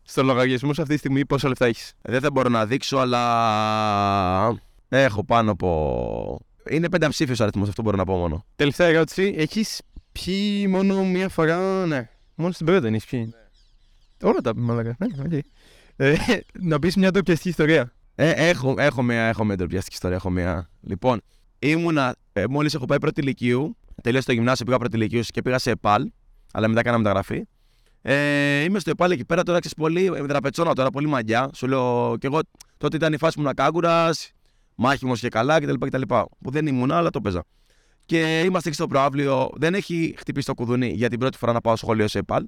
[0.02, 4.58] Στο λογαριασμό σου αυτή τη στιγμή πόσα λεφτά έχεις; Δεν θα μπορώ να δείξω, αλλά
[4.90, 6.40] έχω πάνω από.
[6.70, 8.46] Είναι πενταψήφιος αριθμός, αυτό μπορώ να πω μόνο.
[8.56, 9.34] Τελευταία ερώτηση.
[9.38, 9.82] Έχεις
[10.14, 11.86] πιει μόνο μία φορά.
[11.86, 13.34] Ναι, μόνο στην πρώτη δεν έχεις πιει.
[14.22, 14.96] Όλα τα μαλακά.
[15.00, 15.44] Ναι, οκ.
[15.96, 16.16] Ε,
[16.60, 17.94] να πεις μια ντροπιαστική ιστορία.
[18.16, 20.16] Ε, έχω, έχω μια, έχω μια ντροπιαστική ιστορία.
[20.18, 20.70] Έχω μια.
[20.82, 21.22] Λοιπόν,
[21.60, 22.16] ήμουνα.
[22.34, 25.72] Ε, Μόλις έχω πάει πρώτη λυκείου, τελείωσα το γυμνάσιο, πήγα πρώτη λυκείου και πήγα σε
[25.72, 26.12] ΕΠΑΛ,
[26.54, 27.48] αλλά μετά έκανα μεταγραφή.
[28.02, 30.22] Ε, είμαι στο ΕΠΑΛ εκεί πέρα τώρα, ξέρεις πολύ.
[30.22, 31.50] Με Δραπετσώνα τώρα, πολύ μαγκιά.
[31.54, 32.40] Σου λέω και εγώ
[32.78, 34.10] τότε ήταν η φάση μου να κάγκουρα,
[34.76, 36.02] μάχιμος και καλά κτλ, κτλ.
[36.42, 37.44] Που δεν ήμουν, αλλά το παίζα.
[38.06, 39.50] Και είμαστε εκεί στο προάβλιο.
[39.54, 42.48] Δεν έχει χτυπήσει το κουδούνι για την πρώτη φορά να πάω σχολείο σε ΕΠΑΛ.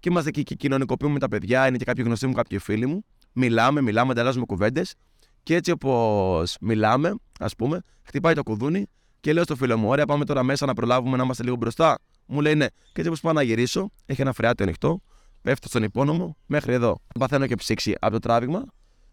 [0.00, 1.66] Και είμαστε εκεί και κοινωνικοποιούμε τα παιδιά.
[1.66, 3.04] Είναι και κάποιοι γνωστοί μου, κάποιοι φίλοι μου.
[3.32, 4.94] Μιλάμε, μιλάμε, ανταλλάζουμε κουβέντες.
[5.42, 8.86] Και έτσι όπως μιλάμε, ας πούμε, χτυπάει το κουδούνι
[9.20, 11.98] και λέω στο φίλο μου: Ωραία, πάμε τώρα μέσα να προλάβουμε να είμαστε λίγο μπροστά.
[12.26, 12.66] Μου λέει ναι.
[12.66, 15.02] Και έτσι όπως πάω να γυρίσω, έχει ένα φρεάτιο ανοιχτό,
[15.42, 17.00] πέφτω στον υπόνομο μέχρι εδώ.
[17.18, 18.64] Παθαίνω και ψήξη από το τράβηγμα.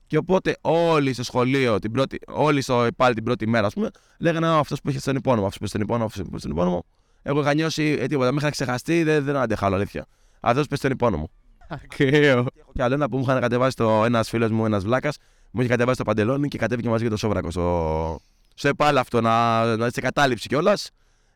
[0.07, 3.89] Και οπότε όλοι στο σχολείο, την πρώτη, όλοι στο πάλι την πρώτη μέρα, ας πούμε,
[4.19, 6.51] λέγανε αυτός που είχε στον υπόνομο, αυτός που είχε στον υπόνομο, αυτός που είχε στον
[6.51, 6.85] υπόνομο.
[7.21, 10.05] Εγώ είχα νιώσει ε, τίποτα, με είχα ξεχαστεί, δεν, δεν αντέχα άλλο, αλήθεια.
[10.39, 11.29] Αυτός που στον υπόνομο.
[11.67, 12.45] Ακραίο.
[12.73, 15.17] Και άλλο ένα που μου είχαν κατεβάσει το ένας φίλος μου, ένας βλάκας,
[15.51, 18.19] μου είχε κατεβάσει το παντελόνι και κατέβηκε μαζί για το σόβρακο στο,
[18.53, 20.89] στο επάλ αυτό να, να σε κατάληψη κιόλας.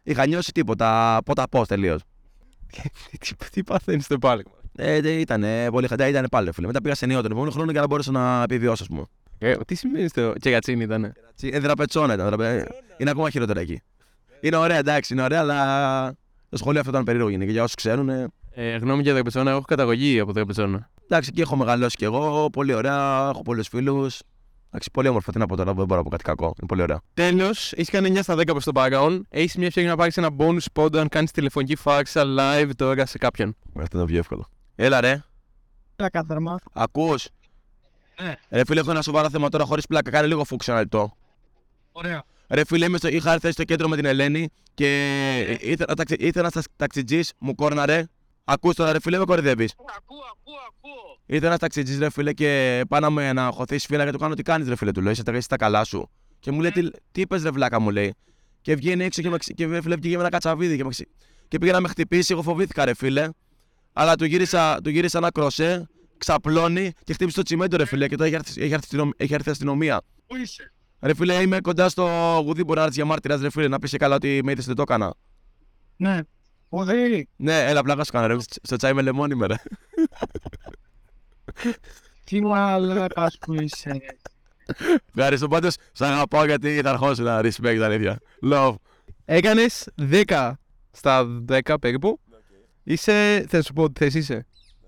[0.03, 2.01] Είχα νιώσει τίποτα, πότα πώ τελείως.
[3.19, 4.43] τι, τι παθαίνεις στο πάλι.
[4.75, 6.67] Ε, ήταν πολύ χαντά, ήταν πάλι ρε φίλε.
[6.67, 9.03] Μετά πήγα σε νέο τον επόμενο χρόνο για να μπορέσω να επιβιώσω, ας πούμε.
[9.37, 11.13] Ε, τι σημαίνει στο κερατσίνι ήταν.
[11.41, 12.25] Ε, δραπετσόνα ήταν.
[12.27, 13.81] δραπε- Είναι ακόμα χειρότερα εκεί.
[14.41, 16.13] Είναι ωραία, εντάξει, είναι ωραία, αλλά
[16.49, 17.51] το σχολείο αυτό ήταν περίεργο γενικά.
[17.51, 20.89] Για όσους ξέρουν, ε, Ε, γνώμη για Δραπετσόνα, έχω καταγωγή από Δραπετσόνα.
[21.03, 22.49] εντάξει, εκεί έχω μεγαλώσει κι εγώ.
[22.51, 24.19] Πολύ ωραία, έχω πολλούς φίλους.
[24.67, 25.31] Εντάξει, πολύ όμορφο.
[25.31, 26.45] Τι να πω τώρα, δεν μπορώ να πω κάτι κακό.
[26.45, 27.01] Είναι πολύ ωραία.
[27.13, 29.25] Τέλος, έχεις κάνει 9 στα 10 προς το παρόν.
[29.29, 33.17] Έχεις μια ευκαιρία να πάρεις ένα bonus spot αν κάνεις τηλεφωνική φάξα live τώρα σε
[33.17, 33.55] κάποιον.
[33.79, 34.47] Αυτό είναι πιο εύκολο.
[34.81, 35.23] Έλα ρε,
[35.95, 36.59] Ένα κάθαρμα.
[36.73, 37.27] ακούς;
[38.21, 38.35] Ναι.
[38.49, 40.09] Ρε φίλε, έχω ένα σοβαρό θέμα τώρα χωρίς πλάκα.
[40.11, 41.13] Κάνε λίγο φούξ ένα λεπτό.
[41.91, 42.23] Ωραία.
[42.49, 46.49] Ρε φίλε, είμαι στο, είχα έρθει στο κέντρο με την Ελένη και ήθελα, ταξι, ήθελα
[46.53, 48.05] ένα ταξιτζή, μου κόρναρε.
[48.43, 49.69] Ακούς τώρα, ρε φίλε, με κορυδεύει.
[49.97, 51.17] Ακούω, ακούω, ακούω.
[51.25, 54.41] Ήρθε ένα ταξιτζή, ρε φίλε, και πάνω με να χωθείς φύλλα και του κάνω τι
[54.43, 55.11] κάνεις, ρε φίλε, του λέω.
[55.11, 56.09] Είσαι τα τα καλά σου.
[56.39, 58.15] Και μου λέει, τι, τι είπες, ρε βλάκα, μου λέει.
[58.61, 60.89] Και βγαίνει έξω και, με, ξε- και ρε φίλε, βγήκε με ένα κατσαβίδι και, με,
[60.89, 61.07] ξε-
[61.47, 62.33] και πήγε να με χτυπήσει.
[62.33, 63.29] Εγώ φοβήθηκα, ρε φίλε.
[63.93, 68.07] Αλλά του γύρισα, του γύρισα ένα κροσέ, ξαπλώνει και χτύπησε το τσιμέντο, ρε φίλε.
[68.07, 70.01] Και τώρα έχει έρθει, έχει έρθει, αστυνομ- έχει έρθει η αστυνομία.
[70.27, 72.05] Πού είσαι; Ρε φίλε, είμαι κοντά στο
[72.45, 74.65] γουδί, μπορεί να έρθει για μάρτυρας, ρε φίλε, να πεις και καλά ότι με είδες
[74.65, 75.13] δεν το έκανα.
[75.97, 76.19] Ναι.
[76.69, 77.27] Ποδέρι.
[77.35, 78.35] Ναι, έλα, πλάκα σου κάνω, ρε.
[78.61, 79.55] Στο τσάι με λεμόνι, με, ρε.
[82.23, 83.97] Τι μαλακάς που είσαι.
[85.15, 88.19] Ευχαριστώ πάντως, σ' αγαπάω γιατί θα αρχώσουν να respect, αλήθεια.
[88.51, 88.75] Love.
[89.25, 90.51] Έκανες 10
[90.91, 92.19] στα 10 περίπου.
[92.83, 94.45] Είσαι, θα σου πω τι θέση είσαι.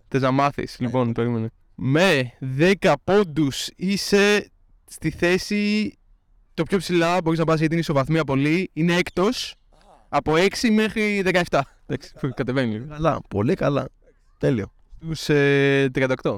[0.07, 0.75] Θες να μάθεις.
[0.79, 1.49] Λοιπόν, περίμενε.
[1.75, 4.51] Με 10 πόντους είσαι
[4.85, 5.93] στη θέση
[6.53, 7.21] το πιο ψηλά.
[7.23, 8.69] Μπορείς να πας γιατί είναι ισοβαθμία πολύ.
[8.73, 9.55] Είναι έκτος
[10.09, 11.59] από 6 μέχρι 17.
[11.85, 12.85] Εντάξει, κατεβαίνει λίγο.
[12.87, 13.85] Καλά, πολύ καλά.
[14.37, 14.71] Τέλειο.
[15.11, 16.37] Στου ε, 38.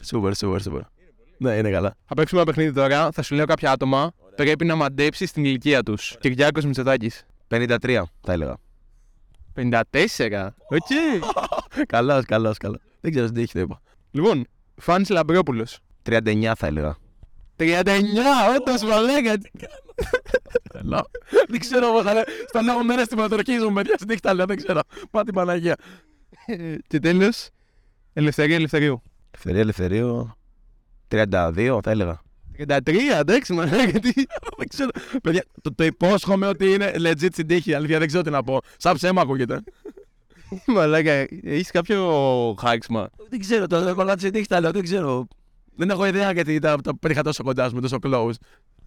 [0.00, 0.80] Σούπερ, σούπερ, σούπερ.
[1.38, 1.94] Ναι, είναι καλά.
[2.06, 3.10] Θα παίξουμε ένα παιχνίδι τώρα.
[3.12, 4.12] Θα σου λέω κάποια άτομα.
[4.36, 6.16] Πρέπει να μαντέψεις την ηλικία τους.
[6.20, 7.26] Κυριάκος Μητσοτάκης.
[7.48, 8.56] 53 θα έλεγα.
[9.58, 10.48] 54.
[10.68, 10.86] Οκ.
[11.86, 12.78] Καλός, καλός, καλός.
[13.00, 13.80] Δεν ξέρω τι έχει το είπα.
[14.10, 15.78] Λοιπόν, Φάνης Λαμπρόπουλος.
[16.08, 16.96] 39 θα έλεγα.
[17.56, 17.64] 39,
[18.58, 19.34] όντως μαλάκα.
[20.72, 21.04] Καλά.
[21.48, 22.22] δεν ξέρω πώς τα λέω.
[22.48, 23.94] Στα λέω ρε, στη μάνα μου ορκίζομαι, παιδιά.
[23.98, 24.80] Συνέχεια τα λέω, δεν ξέρω.
[25.10, 25.76] Μα την Παναγία.
[26.86, 27.48] Και τέλος,
[28.12, 29.02] Ελευθερία Ελευθερίου.
[29.30, 30.32] Ελευθερία Ελευθερίου.
[31.08, 32.20] 32 θα έλεγα.
[32.66, 33.98] 33, εντάξει, μαλάκα.
[34.04, 34.12] τι-
[34.56, 34.90] δεν ξέρω.
[35.22, 37.74] Παιδιά, το, το υπόσχομαι ότι είναι legit στην τύχη.
[37.74, 38.60] Αλήθεια, δεν ξέρω τι να πω.
[38.76, 39.60] Σαν ψέμα ακούγεται.
[40.74, 42.04] Μαλάκα, έχεις κάποιο
[42.60, 43.08] χάξμα.
[43.28, 44.70] δεν ξέρω, το κολλάτι στην τύχη τα λέω.
[44.70, 45.28] Δεν ξέρω.
[45.76, 48.32] Δεν έχω ιδέα γιατί τα, τα πέτυχα τόσο κοντά μου, τόσο close.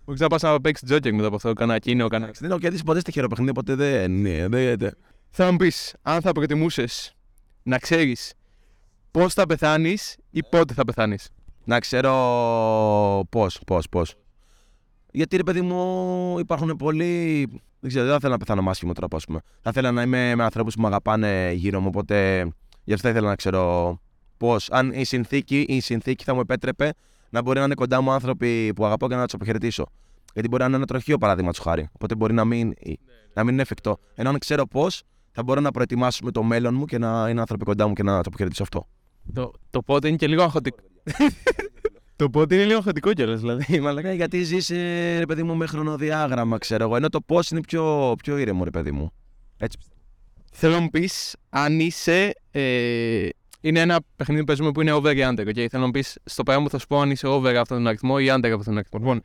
[0.05, 2.31] Μπορεί να πα να παίξει τζόκερ μετά από αυτό, κανένα κίνο, κανένα.
[2.39, 4.11] Δεν έχω κερδίσει ποτέ στο χειροπαιχνίδι, ποτέ δεν.
[4.11, 4.77] Ναι, δεν.
[4.77, 4.97] δεν.
[5.29, 7.15] Θα μου πεις, αν θα προτιμούσες
[7.63, 8.33] να ξέρεις
[9.11, 11.29] πώς θα πεθάνεις ή πότε θα πεθάνεις;
[11.63, 12.13] Να ξέρω
[13.29, 14.15] πώς, πώς, πώς.
[15.11, 17.47] Γιατί ρε παιδί μου υπάρχουν πολλοί.
[17.79, 19.39] Δεν ξέρω, δεν θα ήθελα να πεθάνω με άσχημο τρόπο, ας πούμε.
[19.61, 22.47] Θα ήθελα να είμαι με ανθρώπους που με αγαπάνε γύρω μου, οπότε
[22.83, 23.97] γι' αυτό θα ήθελα να ξέρω
[24.37, 24.69] πώς.
[24.71, 26.93] Αν η συνθήκη, η συνθήκη θα μου επέτρεπε
[27.29, 29.85] να μπορεί να είναι κοντά μου άνθρωποι που αγαπώ και να τους αποχαιρετήσω.
[30.33, 31.89] Γιατί μπορεί να είναι ένα τροχείο παράδειγμα χάρη.
[31.91, 32.73] Οπότε μπορεί να μην,
[33.33, 33.97] να μην είναι εφικτό.
[34.15, 37.39] Ενώ αν ξέρω πώς, θα μπορώ να προετοιμάσω με το μέλλον μου και να είναι
[37.39, 38.87] άνθρωποι κοντά μου και να του αποχαιρετήσω αυτό.
[39.33, 40.77] Το, το πότε είναι και λίγο αγχωτικό.
[42.15, 43.79] Το πότε είναι λίγο αγχωτικό κιόλας, δηλαδή.
[43.79, 44.07] Μαλάκα.
[44.07, 44.69] Ναι, γιατί ζεις,
[45.17, 46.95] ρε παιδί μου, με χρονοδιάγραμμα, ξέρω εγώ.
[46.95, 49.11] Ενώ το πώς είναι πιο, πιο ήρεμο, ρε παιδί μου.
[49.57, 49.77] Έτσι.
[50.51, 52.33] Θέλω να μου πεις αν είσαι.
[52.51, 53.29] Ε,
[53.61, 55.47] είναι ένα παιχνίδι που παίζουμε που είναι over ή under.
[55.47, 55.53] Okay?
[55.53, 57.87] Θέλω να μου πεις στο πράγμα που θα σου πω αν είσαι over αυτόν τον
[57.87, 58.99] αριθμό ή under αυτόν τον αριθμό.
[58.99, 59.21] Λοιπόν,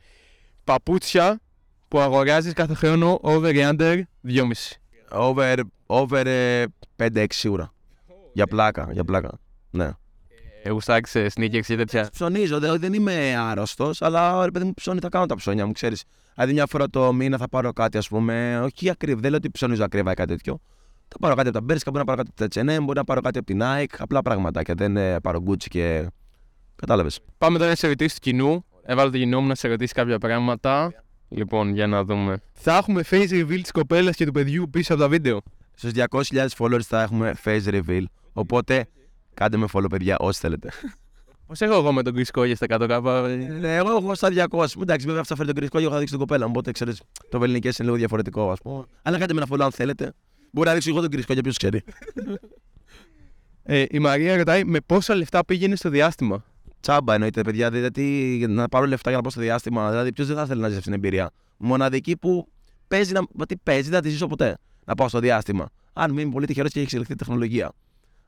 [0.63, 1.39] παπούτσια
[1.87, 4.41] που αγοράζεις κάθε χρόνο over ή under 2,5.
[5.09, 6.65] Over, over ε,
[6.97, 7.73] 5-6 σίγουρα.
[8.33, 9.39] Για πλάκα, για πλάκα.
[9.69, 9.89] Ναι.
[10.67, 12.09] Ε, Γουστάκι σε sneakers και τέτοια.
[12.11, 15.71] Ψωνίζω, δε- δεν είμαι άρρωστος, αλλά ρε παιδί μου, ψώνει θα κάνω τα ψώνια μου,
[15.71, 16.03] ξέρεις.
[16.35, 18.59] Δηλαδή, μια φορά το μήνα θα πάρω κάτι, ας πούμε.
[18.63, 20.59] Όχι ακριβά, δεν λέω ότι ψωνίζω ακριβά ή κάτι τέτοιο.
[21.07, 23.03] Θα πάρω κάτι από τα Μπέρσκα, μπορεί να πάρω κάτι από τα HM, μπορεί να
[23.03, 23.95] πάρω κάτι από την Nike.
[23.97, 24.73] Απλά πραγματάκια.
[24.77, 26.07] Δεν ε, πάρω Gucci και.
[26.75, 27.19] Κατάλαβες.
[27.37, 28.65] Πάμε τώρα σε ερωτήσει του κοινού.
[28.83, 30.93] Έβαλα το κοινό μου να σε ρωτήσει κάποια πράγματα.
[31.29, 32.37] Λοιπόν, για να δούμε.
[32.53, 35.41] Θα έχουμε face reveal της κοπέλας και του παιδιού πίσω από τα βίντεο.
[35.73, 38.03] Στους 200.000 followers θα έχουμε face reveal.
[38.33, 38.85] Οπότε
[39.37, 40.69] κάντε με follow, παιδιά, όσοι θέλετε.
[41.47, 43.27] Πώς έχω εγώ με τον Chris Κόγια στα κάτω κάπα.
[43.27, 44.65] Ναι, εγώ έχω στα 200.
[44.81, 46.51] Εντάξει, βέβαια αυτό φέρει τον κρυσκό, εγώ θα δείξω την κοπέλα μου.
[46.55, 48.83] Οπότε ξέρεις, το βεληνικές είναι λίγο διαφορετικό, ας πούμε.
[49.01, 50.13] Αλλά κάντε με ένα follow αν θέλετε.
[50.51, 51.83] Μπορεί να δείξω εγώ τον κρυσκό για ποιος ξέρει.
[53.69, 56.43] Ε, η Μαρία ρωτάει με πόσα λεφτά πήγαινε στο διάστημα;
[56.79, 57.69] Τσάμπα εννοείται, παιδιά.
[57.69, 59.89] Δηλαδή, να πάρω λεφτά για να πάω στο διάστημα.
[59.89, 61.31] Δηλαδή, ποιος δεν θα θέλει να ζήσει αυτή την εμπειρία.
[61.57, 62.47] Μοναδική που
[62.87, 63.21] παίζει να.
[63.33, 64.57] Μα τι παίζει, δεν θα τη ζήσω ποτέ.
[64.85, 65.69] Να πάω στο διάστημα.
[65.93, 67.71] Αν μην είμαι πολύ τυχερός και έχει εξελιχθεί η τεχνολογία.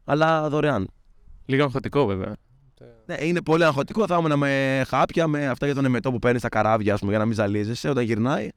[0.04, 0.88] Αλλά δωρεάν.
[1.50, 2.36] Λίγο αγχωτικό βέβαια.
[3.06, 4.08] Ναι, είναι πολύ αγχωτικό.
[4.08, 7.12] Θα ήμουν με χάπια, με αυτά για τον εμετό που παίρνει στα καράβια, ας πούμε,
[7.12, 8.50] για να μην ζαλίζεσαι όταν γυρνάει.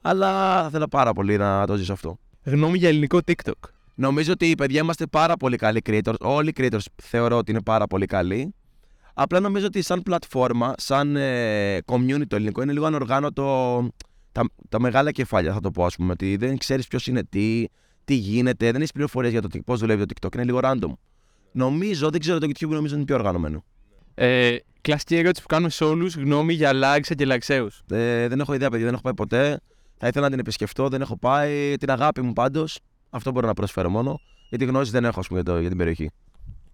[0.00, 2.18] Αλλά θα ήθελα πάρα πολύ να το ζήσω αυτό.
[2.42, 3.68] Γνώμη για ελληνικό TikTok.
[3.94, 6.14] Νομίζω ότι οι παιδιά είμαστε πάρα πολύ καλοί creators.
[6.20, 8.54] Όλοι οι creators θεωρώ ότι είναι πάρα πολύ καλοί.
[9.14, 13.88] Απλά νομίζω ότι σαν πλατφόρμα, σαν ε, community το ελληνικό είναι λίγο ανοργάνωτο.
[14.32, 16.12] Τα, τα μεγάλα κεφάλια θα το πω, ας πούμε.
[16.12, 17.64] Ότι δεν ξέρεις ποιος είναι τι,
[18.04, 20.34] τι γίνεται, δεν έχεις πληροφορίες για το πώς δουλεύει το TikTok.
[20.34, 20.92] Είναι λίγο random.
[21.52, 23.64] Νομίζω, δεν ξέρω το YouTube, νομίζω είναι πιο οργανωμένο.
[24.14, 26.16] Ε, κλασική ερώτηση που κάνουμε σε όλους.
[26.16, 27.82] Γνώμη για Λάρισα και Λαξέους.
[27.90, 29.60] Ε, δεν έχω ιδέα, παιδιά, δεν έχω πάει ποτέ.
[29.98, 31.74] Θα ήθελα να την επισκεφτώ, δεν έχω πάει.
[31.76, 32.78] Την αγάπη μου πάντως.
[33.10, 34.20] Αυτό μπορώ να προσφέρω μόνο.
[34.48, 36.10] Γιατί γνώση δεν έχω, ας πούμε, για, το, για την περιοχή.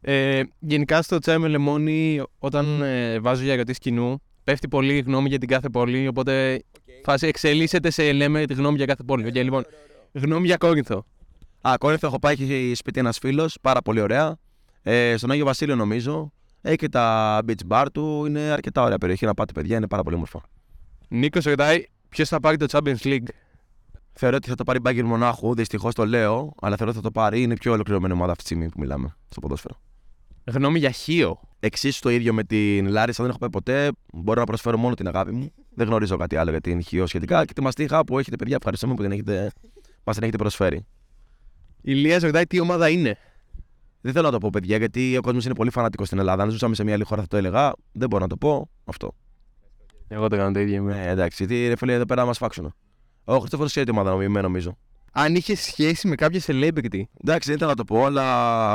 [0.01, 5.01] Ε, γενικά στο τσάι με λεμόνι, όταν ε, βάζω για ερωτήσεις κοινού, πέφτει πολύ η
[5.01, 6.09] γνώμη για την κάθε πόλη.
[6.09, 6.63] Οπότε
[7.05, 9.25] φάση εξελίσσεται σε λέμε τη γνώμη για κάθε πόλη.
[9.29, 9.65] Okay, λοιπόν,
[10.13, 11.05] γνώμη για Κόρινθο.
[11.61, 14.37] Α, Κόρινθο έχω πάει, έχει σπίτι ένας φίλος, πάρα πολύ ωραία.
[14.89, 16.33] Ε, στον Άγιο Βασίλειο νομίζω.
[16.61, 18.25] Έχει και τα beach bar του.
[18.27, 19.77] Είναι αρκετά ωραία περιοχή να πάτε, παιδιά.
[19.77, 20.43] Είναι πάρα πολύ όμορφα.
[21.09, 23.29] Νίκος ρωτάει ποιος θα πάρει το Champions League;
[24.13, 25.55] Θεωρώ ότι θα το πάρει Μπάγκερ Μονάχου.
[25.55, 27.43] Δυστυχώς το λέω, αλλά θεωρώ ότι θα το πάρει.
[27.43, 29.81] Είναι η πιο ολοκληρωμένη ομάδα αυτή τη στιγμή που μιλάμε στο ποδόσφαιρο.
[30.45, 31.41] Γνώμη για Χίο.
[31.61, 33.91] Εξίσου το ίδιο με την Λάρισα, δεν έχω πάει ποτέ.
[34.13, 35.53] Μπορώ να προσφέρω μόνο την αγάπη μου.
[35.75, 37.45] Δεν γνωρίζω κάτι άλλο για την Χίο σχετικά.
[37.45, 39.51] Και τη μαστίχα που έχετε, παιδιά, ευχαριστούμε που την έχετε,
[40.05, 40.87] μας την έχετε προσφέρει.
[41.83, 43.19] Η Λία ρωτάει τι ομάδα είναι;
[44.07, 46.43] Δεν θέλω να το πω, παιδιά, γιατί ο κόσμος είναι πολύ φανατικός στην Ελλάδα.
[46.43, 47.73] Αν ζούσαμε σε μια άλλη χώρα θα το έλεγα.
[47.93, 48.71] Δεν μπορώ να το πω.
[48.85, 49.15] Αυτό.
[50.09, 50.83] Εγώ το κάνω το ίδιο.
[50.83, 52.75] Ναι, εντάξει, γιατί ρε φίλε εδώ πέρα μας φάξουν.
[53.25, 54.77] Ο Χριστόφορος ξέρει τη ομάδα νομιμέ, νομίζω.
[55.13, 57.01] Αν είχε σχέση με κάποια celebrity.
[57.23, 58.25] Εντάξει, δεν ήθελα να το πω, αλλά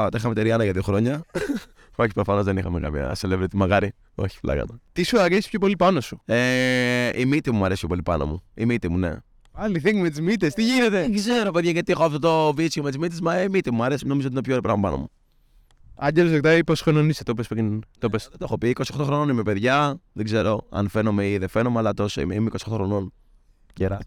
[0.10, 1.24] τα είχαμε τεριάνα για δύο χρόνια.
[1.96, 3.94] Όχι, προφανώς δεν είχαμε καμία celebrity μαγάρι.
[4.16, 4.82] Όχι, πλάκα του.
[4.94, 8.02] Τι σου αρέσει πιο πολύ πάνω σου; Ε, η μύτη μου μου αρέσει πιο πολύ
[8.02, 8.44] πάνω μου.
[8.54, 9.16] Η μύτη μου, ναι.
[9.52, 12.84] Άλλη θήκη με τις μύτες, τι γίνεται; Δεν ξέρω, παιδιά, γιατί έχω αυτό το βίτσιο
[12.84, 14.08] με τις μύτες, μα η μύτη μου αρέσει.
[14.08, 15.10] Νομίζω ότι είναι το πιο ωραίο πράγμα πάνω μου.
[16.04, 17.82] Άγγελος ζεκτάει πόσο χρόνο είσαι, το πες πριν.
[18.00, 18.28] Το πες.
[18.30, 18.70] Δεν το έχω πει.
[18.80, 20.00] 28 χρονών είμαι, παιδιά.
[20.14, 22.36] Δεν ξέρω αν φαίνομαι ή δεν φαίνομαι, αλλά τόσο είμαι.
[22.36, 23.14] Είμαι 28 χρονών.
[23.76, 24.00] Γερά.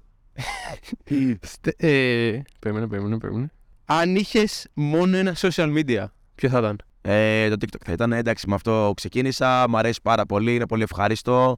[1.41, 3.51] Στε- ε, Περίμενε, περίμενε, περίμενε.
[3.85, 6.05] Αν είχες μόνο ένα social media,
[6.35, 8.13] ποιο θα ήταν; Ε, το TikTok θα ήταν.
[8.13, 9.69] Εντάξει, με αυτό ξεκίνησα.
[9.69, 10.55] Μ' αρέσει πάρα πολύ.
[10.55, 11.57] Είναι πολύ ευχάριστο.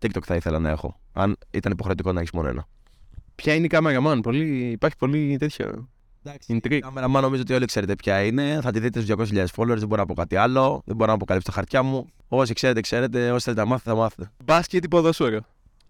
[0.00, 1.00] TikTok θα ήθελα να έχω.
[1.12, 2.66] Αν ήταν υποχρεωτικό να έχεις μόνο ένα.
[3.34, 5.88] Ποια είναι η κάμερα man, πολύ, υπάρχει πολύ τέτοιο.
[6.26, 6.60] Εντάξει.
[6.62, 6.78] Intrigue.
[6.78, 8.58] Κάμερα, μα νομίζω ότι όλοι ξέρετε ποια είναι.
[8.62, 9.76] Θα τη δείτε στους 200.000 followers.
[9.76, 10.82] Δεν μπορώ να πω κάτι άλλο.
[10.84, 12.06] Δεν μπορώ να αποκαλύψω τα χαρτιά μου.
[12.28, 13.30] Όσοι ξέρετε, ξέρετε.
[13.30, 14.30] Όσοι θέλετε να μάθετε, θα μάθετε.
[14.44, 15.40] Μπάσκετ ή ποδόσφαιρο.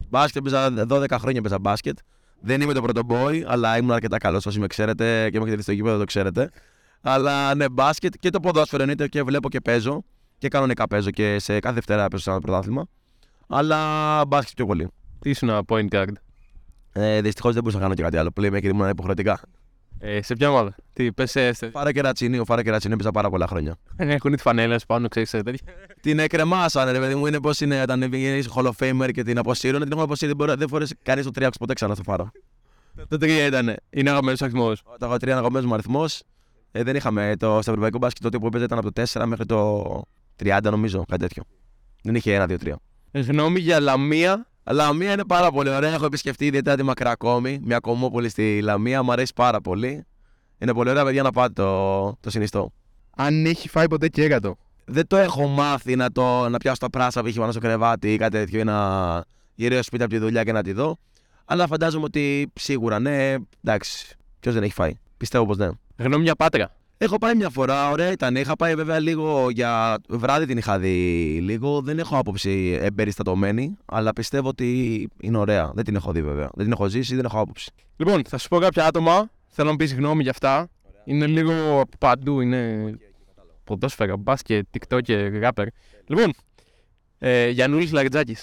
[0.09, 1.99] Μπάσκετ παίζα 12 χρόνια παίζα μπάσκετ.
[2.41, 4.47] Δεν είμαι το πρώτο boy, αλλά ήμουν αρκετά καλός.
[4.47, 6.51] Όσοι με ξέρετε και με έχετε δει στο γήπεδο, το ξέρετε.
[7.01, 10.05] Αλλά ναι, μπάσκετ και το ποδόσφαιρο εννοείται και βλέπω και παίζω.
[10.39, 12.87] Και κανονικά παίζω και σε κάθε Δευτέρα παίζω σε ένα πρωτάθλημα.
[13.49, 14.89] Αλλά μπάσκετ πιο πολύ.
[15.21, 16.13] Τι ήσουν ένα point guard.
[16.93, 18.31] Ε, Δυστυχώς δεν μπορούσα να κάνω και κάτι άλλο.
[18.37, 19.41] Playmaker ήμουν υποχρεωτικά.
[19.99, 21.53] Ε, σε ποια ομάδα; Τι, πες σε.
[21.53, 23.77] σε- Φάρα και ρατσίνη, ο Φάρα και ρατσίνη έπαιζα πάρα πολλά χρόνια.
[23.97, 25.59] Έχουν τη φανέλα σου πάνω, ξέρεις τέτοια.
[26.01, 29.39] Την εκρεμάσανε, ρε παιδί μου, είναι πώς είναι όταν βγαίνει Hall of Famer και την
[29.39, 29.81] αποσύρουν.
[29.83, 32.33] Την έχουν αποσύρει, δεν, μπορεί- δεν φορέσει κανείς το 3 ποτέ ξανά στο Φάρα.
[33.09, 33.77] Το τρία ήταν.
[33.91, 34.83] Είναι αγαπημένος αριθμός.
[34.99, 36.23] Το έχω τρία αγαπημένος μου αριθμός.
[36.73, 39.47] Ε, δεν είχαμε το στο ευρωπαϊκό μπάσκετ τότε που έπαιζε ήταν από το 4 μέχρι
[39.47, 39.85] το
[40.43, 41.43] 30 νομίζω, κάτι τέτοιο.
[42.03, 42.79] Δεν είχε ένα, δύο, τρία.
[43.13, 44.47] Γνώμη για Λαμία.
[44.69, 45.95] Αλλά μία είναι πάρα πολύ ωραία.
[45.95, 49.03] Έχω επισκεφτεί ιδιαίτερα τη Μακρακόμη, μια κομμόπολη στη Λαμία.
[49.03, 50.05] Μου αρέσει πάρα πολύ.
[50.59, 52.73] Είναι πολύ ωραία, παιδιά, να πάτε το, το συνιστό.
[53.17, 54.57] Αν έχει φάει ποτέ κέρατο.
[54.85, 58.13] Δεν το έχω μάθει να, το, να πιάσω τα πράσα που είχε πάνω στο κρεβάτι
[58.13, 59.25] ή κάτι τέτοιο ή να
[59.55, 60.97] γυρίσω σπίτι από τη δουλειά και να τη δω.
[61.45, 64.17] Αλλά φαντάζομαι ότι σίγουρα ναι, εντάξει.
[64.41, 64.99] Ποιος δεν έχει φάει.
[65.17, 65.69] Πιστεύω πως ναι.
[65.97, 66.77] Γνώμη για πάτρα.
[66.99, 68.37] Έχω πάει μια φορά, ωραία ήταν.
[68.37, 71.81] Είχα πάει βέβαια λίγο για βράδυ την είχα δει λίγο.
[71.81, 75.71] Δεν έχω άποψη εμπεριστατωμένη, αλλά πιστεύω ότι είναι ωραία.
[75.75, 76.51] Δεν την έχω δει βέβαια.
[76.55, 77.71] Δεν την έχω ζήσει, δεν έχω άποψη.
[77.97, 79.31] Λοιπόν, θα σου πω κάποια άτομα.
[79.47, 80.69] Θέλω να πεις γνώμη για αυτά.
[81.05, 82.41] Είναι λίγο από παντού.
[82.41, 82.93] Είναι
[83.65, 85.67] ποδόσφαιρα, μπάσκετ, TikToker, rapper.
[86.07, 86.33] Λοιπόν,
[87.19, 88.37] ε, Γιαννούλης Λαριτζάκη.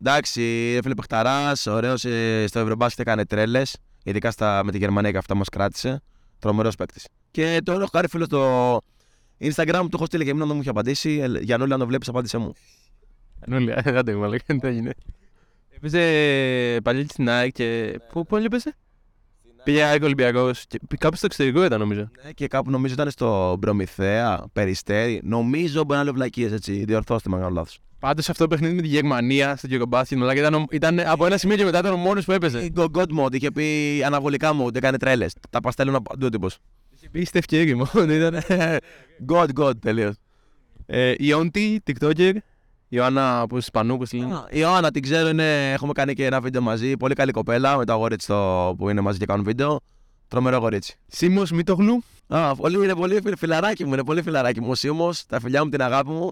[0.00, 0.42] Εντάξει,
[0.76, 3.76] έφυγε παιχταράς, ωραίος ε, στο Ευρωμπάσκετ έκανε τρέλες.
[4.04, 6.02] Ειδικά στα, με τη Γερμανία και αυτά μας κράτησε.
[6.44, 7.08] Τρομερός παίκτης.
[7.30, 8.80] Και τώρα έχω κάνει φίλο στο
[9.38, 11.10] Instagram, του έχω στείλει και εμένα δεν μου είχε απαντήσει.
[11.10, 12.52] Ε, Γιαννούλη, αν το βλέπεις, απάντησε μου.
[13.44, 14.92] Γιαννούλη, δεν το ήμουν, δεν το έγινε.
[15.70, 18.00] Έπαιζε παλιά στην ΑΕΚ και.
[18.12, 18.76] Πού, πού έπαιζε;
[19.64, 20.64] Πήγε ΑΕΚ Ολυμπιακός.
[20.98, 22.10] Κάπου στο εξωτερικό ήταν νομίζω.
[22.24, 25.20] Ναι, και κάπου νομίζω ήταν στο Προμηθέα, Περιστέρι.
[25.24, 26.84] Νομίζω μπορεί να λέω βλακίες έτσι.
[26.84, 27.78] Διορθώστε με αν κάνω λάθος.
[27.98, 31.36] Πάντω αυτό το παιχνίδι με τη Γερμανία στο Γερομπάσκετ αλλά ήταν, ο- ήταν από ένα
[31.36, 32.64] σημείο και μετά ήταν ο μόνος που έπαιζε.
[32.64, 35.34] Η Go God Mode είχε πει αναβολικά μου ότι έκανε τρέλες.
[35.50, 36.58] Τα παστέλνουν από παντού τύπος.
[36.96, 38.12] Είχε πει Στεφ Κέρι μόνο.
[38.12, 38.40] Ήταν.
[39.32, 40.14] God God τελείως.
[40.86, 42.32] Ε, η Όντι, TikToker.
[42.94, 44.34] Η Ιωάννα που Ισπανού, που λένε.
[44.50, 46.96] Η Ιωάννα την ξέρω, είναι, έχουμε κάνει και ένα βίντεο μαζί.
[46.96, 49.80] Πολύ καλή κοπέλα με το αγόρι της στο, που είναι μαζί και κάνουν βίντεο.
[50.28, 50.96] Τρομερό κορίτσι.
[51.06, 52.02] Σίμως Μητογλου.
[52.28, 54.70] Α, πολύ, είναι πολύ φιλ- φιλαράκι μου, είναι πολύ φιλαράκι μου.
[54.70, 56.30] Ο Σίμος, τα φιλιά μου, την αγάπη μου.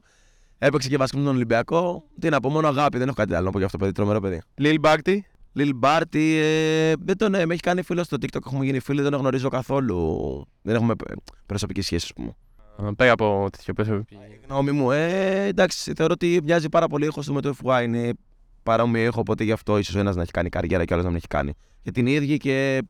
[0.59, 2.05] Έπαιξε και βασικό με τον Ολυμπιακό.
[2.21, 3.97] Τι να πω, μόνο αγάπη, δεν έχω κάτι άλλο να πω για αυτό το παιδί.
[3.97, 4.43] Τρομερό παιδί.
[4.55, 5.27] Λίλ Μπάρτι.
[5.53, 8.47] Λιλ Μπάρτι, ε, δεν τον ε, με έχει κάνει φίλο στο TikTok.
[8.47, 10.19] Έχουμε γίνει φίλοι, δεν τον γνωρίζω καθόλου.
[10.63, 11.13] Δεν έχουμε ε,
[11.47, 12.37] προσωπική σχέση, ας πούμε.
[12.97, 13.95] Πέρα από τέτοιο πέσο.
[14.09, 17.83] Η γνώμη μου, ε, εντάξει, θεωρώ ότι μοιάζει πάρα πολύ ήχος του με το FY.
[17.85, 18.13] Είναι
[18.63, 21.19] παρόμοιο ήχο, οπότε γι' αυτό ίσως ένας να έχει κάνει καριέρα και άλλος να μην
[21.19, 21.53] έχει κάνει.
[21.83, 22.83] Και την ίδια και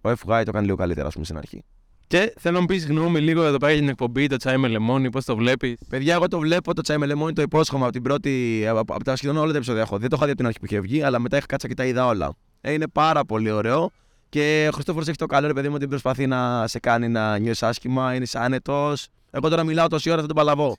[0.00, 1.64] ο FY το κάνει λίγο καλύτερα, ας πούμε, στην αρχή.
[2.06, 4.68] Και θέλω να μου πεις γνώμη λίγο εδώ πέρα για την εκπομπή, το τσάι με
[4.68, 7.92] λεμόνι, πώς το βλέπεις; Παιδιά, εγώ το βλέπω το τσάι με λεμόνι, το υπόσχομαι από
[7.92, 8.64] την πρώτη.
[8.68, 9.98] Από, από τα σχεδόν όλα τα επεισόδια έχω.
[9.98, 11.74] Δεν το είχα δει από την αρχή που είχε βγει, αλλά μετά είχα κάτσα και
[11.74, 12.32] τα είδα όλα.
[12.60, 13.90] Ε, είναι πάρα πολύ ωραίο.
[14.28, 17.38] Και ο Χριστόφορος έχει το καλό, ρε παιδί μου, ότι προσπαθεί να σε κάνει να
[17.38, 19.06] νιώσεις άσχημα, είναι άνετος.
[19.30, 20.76] Εγώ τώρα μιλάω τόση ώρα, θα τον παλαβώ.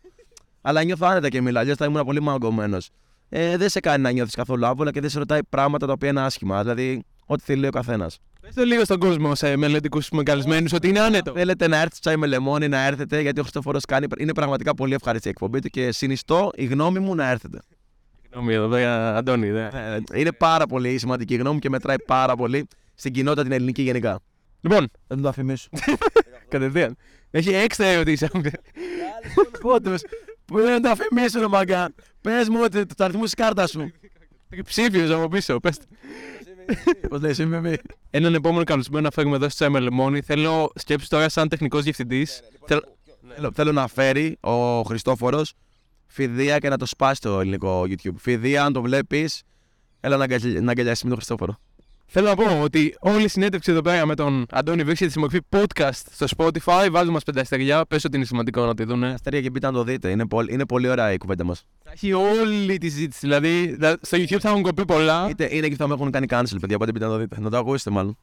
[0.61, 2.89] αλλά νιώθω άνετα και μιλάω, αλλιώς θα ήμουν πολύ μαγκωμένος.
[3.29, 6.09] Ε, δεν σε κάνει να νιώθεις καθόλου άβολα και δεν σε ρωτάει πράγματα τα οποία
[6.09, 6.61] είναι άσχημα.
[6.61, 8.19] Δηλαδή, ό,τι θέλει λέει ο καθένας.
[8.41, 11.31] Πες το λίγο στον κόσμο, σε μελλοντικούς καλεσμένου, ότι είναι άνετο.
[11.31, 14.07] Θέλετε να έρθετε στο τσάι με λεμόνι, να έρθετε, γιατί ο Χριστόφορος κάνει.
[14.17, 17.59] Είναι πραγματικά πολύ ευχάριστη η εκπομπή του και συνιστώ η γνώμη μου να έρθετε.
[18.31, 19.49] Γνώμη εδώ πέρα, Αντώνη.
[19.51, 19.65] Δε.
[19.65, 22.67] Ε, Είναι πάρα πολύ σημαντική η γνώμη μου και μετράει πάρα πολύ
[22.99, 24.19] στην κοινότητα την ελληνική γενικά.
[24.61, 25.69] Λοιπόν, Δεν το αφημίσω.
[26.49, 26.95] κατευθείαν.
[27.31, 28.27] Έχει έξτρα ερωτήσεις.
[29.61, 29.95] Πότε
[30.45, 31.89] που δεν το αφημίσω, ρε μαγκά.
[32.21, 33.91] Πες μου ότι το αριθμό της κάρτας σου.
[34.63, 35.77] Ψήφιος από πίσω, πες.
[37.09, 37.75] Πώς λέει, είμαι μη.
[38.09, 40.21] Έναν επόμενο καλεσμένο να φέρουμε εδώ στο Τσάι με λεμόνι.
[40.21, 42.41] Θέλω σκέψη τώρα σαν τεχνικός διευθυντής.
[42.65, 42.81] Θέλω,
[43.53, 45.53] θέλω να φέρει ο Χριστόφορος
[46.07, 48.15] φιδεία και να το σπάσει το ελληνικό YouTube.
[48.17, 49.43] Φιδεία, αν το βλέπεις,
[49.99, 51.57] έλα να, αγκαλ- να αγκαλιάσει με τον Χριστόφορο.
[52.11, 55.39] Θέλω να πω ότι όλη η συνέντευξη εδώ πέρα με τον Αντώνη βρίσκεται στη μορφή
[55.49, 56.87] podcast στο Spotify.
[56.91, 57.85] Βάζουμε μας πέντε αστεριά.
[57.85, 59.03] Πες ότι είναι σημαντικό να τη δουν.
[59.03, 60.09] Αστέρια και μπείτε να το δείτε.
[60.09, 61.65] Είναι, πολύ- είναι πολύ ωραία η κουβέντα μας.
[61.83, 63.19] Θα έχει όλη τη συζήτηση.
[63.21, 65.29] Δηλαδή, δα- στο YouTube θα έχουν κοπεί πολλά.
[65.29, 66.75] Είτε είναι και θα με έχουν κάνει cancel, παιδιά.
[66.75, 67.35] Οπότε μπείτε να το δείτε.
[67.39, 68.17] Να το ακούσετε, μάλλον.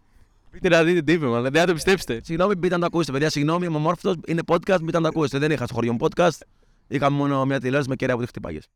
[0.50, 1.42] Πείτε να δείτε τι είπε, μάλλον.
[1.52, 2.20] Δεν θα το πιστέψετε.
[2.24, 3.30] Συγγνώμη, μπείτε να το ακούσετε, παιδιά.
[3.30, 4.20] Συγγνώμη, είμαι ομόρφωτο.
[4.26, 5.38] Είναι podcast, μπείτε να το ακούσετε.
[5.38, 6.38] Δεν είχα στο χωριό μου podcast.
[6.88, 8.68] Είχα μόνο μια τηλεόραση με κεραία που τη χτυπάγες.